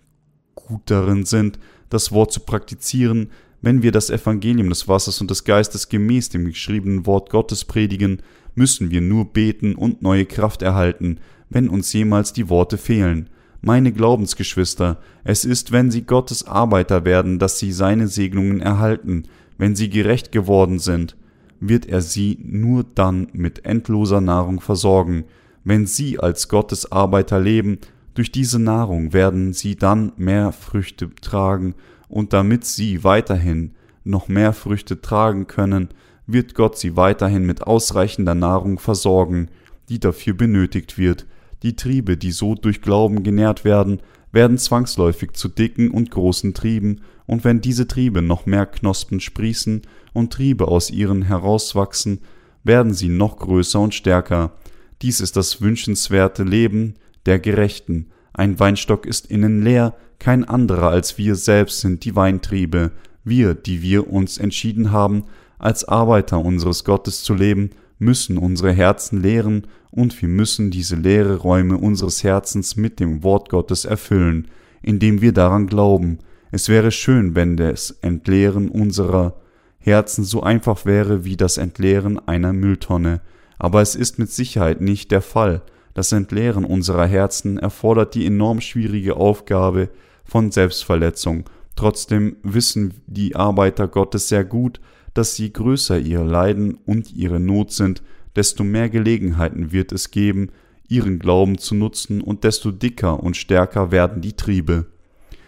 gut 0.53 0.83
darin 0.85 1.25
sind, 1.25 1.57
das 1.89 2.11
Wort 2.11 2.31
zu 2.31 2.41
praktizieren, 2.41 3.31
wenn 3.63 3.81
wir 3.81 3.91
das 3.91 4.11
Evangelium 4.11 4.69
des 4.69 4.87
Wassers 4.87 5.21
und 5.21 5.31
des 5.31 5.43
Geistes 5.43 5.89
gemäß 5.89 6.29
dem 6.29 6.45
geschriebenen 6.45 7.07
Wort 7.07 7.31
Gottes 7.31 7.65
predigen, 7.65 8.21
müssen 8.53 8.91
wir 8.91 9.01
nur 9.01 9.33
beten 9.33 9.73
und 9.73 10.03
neue 10.03 10.27
Kraft 10.27 10.61
erhalten, 10.61 11.17
wenn 11.49 11.67
uns 11.67 11.91
jemals 11.91 12.31
die 12.31 12.47
Worte 12.47 12.77
fehlen. 12.77 13.31
Meine 13.61 13.91
Glaubensgeschwister, 13.91 14.99
es 15.23 15.45
ist, 15.45 15.71
wenn 15.71 15.89
sie 15.89 16.03
Gottes 16.03 16.45
Arbeiter 16.45 17.05
werden, 17.05 17.39
dass 17.39 17.57
sie 17.57 17.71
seine 17.71 18.07
Segnungen 18.07 18.61
erhalten, 18.61 19.23
wenn 19.57 19.75
sie 19.75 19.89
gerecht 19.89 20.31
geworden 20.31 20.77
sind, 20.77 21.17
wird 21.59 21.85
er 21.85 22.01
sie 22.01 22.37
nur 22.41 22.83
dann 22.83 23.27
mit 23.33 23.65
endloser 23.65 24.21
Nahrung 24.21 24.61
versorgen. 24.61 25.25
Wenn 25.63 25.85
sie 25.85 26.19
als 26.19 26.47
Gottes 26.47 26.91
Arbeiter 26.91 27.39
leben, 27.39 27.79
durch 28.13 28.31
diese 28.31 28.59
Nahrung 28.59 29.13
werden 29.13 29.53
sie 29.53 29.75
dann 29.75 30.13
mehr 30.17 30.51
Früchte 30.51 31.09
tragen, 31.21 31.75
und 32.07 32.33
damit 32.33 32.65
sie 32.65 33.03
weiterhin 33.03 33.75
noch 34.03 34.27
mehr 34.27 34.53
Früchte 34.53 34.99
tragen 34.99 35.47
können, 35.47 35.89
wird 36.25 36.55
Gott 36.55 36.77
sie 36.77 36.95
weiterhin 36.95 37.45
mit 37.45 37.63
ausreichender 37.63 38.35
Nahrung 38.35 38.79
versorgen, 38.79 39.49
die 39.89 39.99
dafür 39.99 40.33
benötigt 40.33 40.97
wird. 40.97 41.27
Die 41.63 41.75
Triebe, 41.75 42.17
die 42.17 42.31
so 42.31 42.55
durch 42.55 42.81
Glauben 42.81 43.23
genährt 43.23 43.63
werden, 43.63 44.01
werden 44.31 44.57
zwangsläufig 44.57 45.33
zu 45.33 45.47
dicken 45.47 45.91
und 45.91 46.11
großen 46.11 46.53
Trieben, 46.53 47.01
und 47.25 47.43
wenn 47.43 47.61
diese 47.61 47.87
Triebe 47.87 48.23
noch 48.23 48.47
mehr 48.47 48.65
Knospen 48.65 49.19
sprießen 49.19 49.83
und 50.13 50.33
Triebe 50.33 50.67
aus 50.67 50.89
ihren 50.89 51.21
herauswachsen, 51.21 52.21
werden 52.63 52.93
sie 52.93 53.09
noch 53.09 53.37
größer 53.37 53.79
und 53.79 53.93
stärker. 53.93 54.53
Dies 55.01 55.21
ist 55.21 55.37
das 55.37 55.61
wünschenswerte 55.61 56.43
Leben 56.43 56.95
der 57.25 57.39
Gerechten. 57.39 58.07
Ein 58.33 58.59
Weinstock 58.59 59.05
ist 59.05 59.27
innen 59.27 59.61
leer, 59.61 59.95
kein 60.17 60.43
anderer 60.43 60.89
als 60.89 61.17
wir 61.17 61.35
selbst 61.35 61.81
sind 61.81 62.03
die 62.03 62.15
Weintriebe, 62.15 62.91
wir, 63.23 63.53
die 63.53 63.81
wir 63.81 64.11
uns 64.11 64.37
entschieden 64.37 64.91
haben, 64.91 65.25
als 65.59 65.87
Arbeiter 65.87 66.39
unseres 66.43 66.83
Gottes 66.83 67.23
zu 67.23 67.33
leben, 67.33 67.69
müssen 67.99 68.37
unsere 68.37 68.71
Herzen 68.71 69.21
leeren 69.21 69.67
und 69.91 70.19
wir 70.21 70.29
müssen 70.29 70.71
diese 70.71 70.95
leere 70.95 71.35
Räume 71.37 71.77
unseres 71.77 72.23
Herzens 72.23 72.75
mit 72.75 72.99
dem 72.99 73.23
Wort 73.23 73.49
Gottes 73.49 73.85
erfüllen, 73.85 74.47
indem 74.81 75.21
wir 75.21 75.33
daran 75.33 75.67
glauben. 75.67 76.19
Es 76.51 76.69
wäre 76.69 76.91
schön, 76.91 77.35
wenn 77.35 77.57
das 77.57 77.91
Entleeren 78.01 78.69
unserer 78.69 79.35
Herzen 79.77 80.23
so 80.23 80.41
einfach 80.41 80.85
wäre 80.85 81.25
wie 81.25 81.37
das 81.37 81.57
Entleeren 81.57 82.19
einer 82.27 82.53
Mülltonne, 82.53 83.21
aber 83.57 83.81
es 83.81 83.95
ist 83.95 84.19
mit 84.19 84.31
Sicherheit 84.31 84.81
nicht 84.81 85.11
der 85.11 85.21
Fall. 85.21 85.61
Das 85.93 86.11
Entleeren 86.11 86.65
unserer 86.65 87.05
Herzen 87.05 87.57
erfordert 87.57 88.15
die 88.15 88.25
enorm 88.25 88.61
schwierige 88.61 89.17
Aufgabe 89.17 89.89
von 90.23 90.51
Selbstverletzung. 90.51 91.45
Trotzdem 91.75 92.37
wissen 92.43 92.93
die 93.07 93.35
Arbeiter 93.35 93.87
Gottes 93.87 94.29
sehr 94.29 94.43
gut, 94.43 94.79
dass 95.19 95.37
je 95.37 95.49
größer 95.49 95.99
ihr 95.99 96.23
Leiden 96.23 96.75
und 96.85 97.11
ihre 97.13 97.41
Not 97.41 97.73
sind, 97.73 98.01
desto 98.37 98.63
mehr 98.63 98.87
Gelegenheiten 98.87 99.73
wird 99.73 99.91
es 99.91 100.11
geben, 100.11 100.47
ihren 100.87 101.19
Glauben 101.19 101.57
zu 101.57 101.75
nutzen 101.75 102.21
und 102.21 102.45
desto 102.45 102.71
dicker 102.71 103.21
und 103.21 103.35
stärker 103.35 103.91
werden 103.91 104.21
die 104.21 104.37
Triebe. 104.37 104.85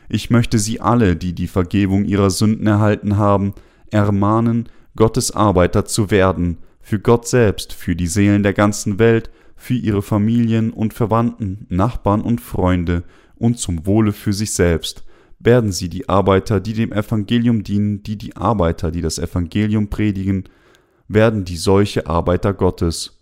Ich 0.10 0.30
möchte 0.30 0.60
Sie 0.60 0.82
alle, 0.82 1.16
die 1.16 1.32
die 1.32 1.48
Vergebung 1.48 2.04
ihrer 2.04 2.32
Sünden 2.32 2.68
erhalten 2.68 3.16
haben, 3.16 3.54
ermahnen, 3.92 4.68
Gottes 4.98 5.32
Arbeiter 5.32 5.86
zu 5.86 6.12
werden, 6.12 6.58
für 6.82 7.00
Gott 7.00 7.26
selbst, 7.26 7.72
für 7.72 7.96
die 7.96 8.08
Seelen 8.08 8.44
der 8.44 8.52
ganzen 8.52 9.00
Welt, 9.00 9.30
für 9.56 9.76
ihre 9.76 10.02
Familien 10.02 10.72
und 10.72 10.94
Verwandten, 10.94 11.66
Nachbarn 11.70 12.20
und 12.20 12.42
Freunde 12.42 13.04
und 13.38 13.58
zum 13.58 13.86
Wohle 13.86 14.12
für 14.12 14.34
sich 14.34 14.52
selbst. 14.52 15.06
Werden 15.44 15.72
sie 15.72 15.90
die 15.90 16.08
Arbeiter, 16.08 16.60
die 16.60 16.74
dem 16.74 16.92
Evangelium 16.92 17.64
dienen, 17.64 18.04
die 18.04 18.16
die 18.16 18.36
Arbeiter, 18.36 18.92
die 18.92 19.02
das 19.02 19.18
Evangelium 19.18 19.90
predigen, 19.90 20.44
werden 21.08 21.46
die 21.46 21.58
solche 21.58 22.06
Arbeiter 22.06 22.54
Gottes. 22.54 23.20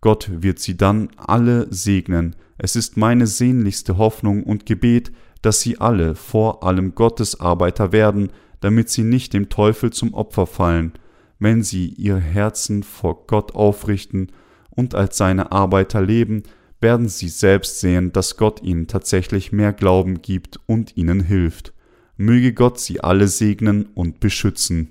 Gott 0.00 0.28
wird 0.42 0.58
sie 0.58 0.76
dann 0.76 1.10
alle 1.16 1.68
segnen. 1.70 2.34
Es 2.58 2.74
ist 2.74 2.96
meine 2.96 3.28
sehnlichste 3.28 3.96
Hoffnung 3.96 4.42
und 4.42 4.66
Gebet, 4.66 5.12
dass 5.40 5.60
sie 5.60 5.78
alle 5.78 6.16
vor 6.16 6.64
allem 6.64 6.96
Gottes 6.96 7.38
Arbeiter 7.38 7.92
werden, 7.92 8.30
damit 8.60 8.90
sie 8.90 9.04
nicht 9.04 9.32
dem 9.32 9.48
Teufel 9.48 9.92
zum 9.92 10.14
Opfer 10.14 10.46
fallen, 10.46 10.92
wenn 11.38 11.62
sie 11.62 11.88
ihr 11.88 12.16
Herzen 12.16 12.82
vor 12.82 13.26
Gott 13.28 13.54
aufrichten 13.54 14.32
und 14.70 14.96
als 14.96 15.16
seine 15.16 15.52
Arbeiter 15.52 16.02
leben, 16.02 16.42
werden 16.82 17.08
sie 17.08 17.28
selbst 17.28 17.80
sehen, 17.80 18.12
dass 18.12 18.36
Gott 18.36 18.62
ihnen 18.62 18.88
tatsächlich 18.88 19.52
mehr 19.52 19.72
Glauben 19.72 20.20
gibt 20.20 20.58
und 20.66 20.96
ihnen 20.96 21.20
hilft. 21.20 21.72
Möge 22.16 22.52
Gott 22.52 22.78
sie 22.78 23.00
alle 23.00 23.28
segnen 23.28 23.86
und 23.94 24.20
beschützen. 24.20 24.90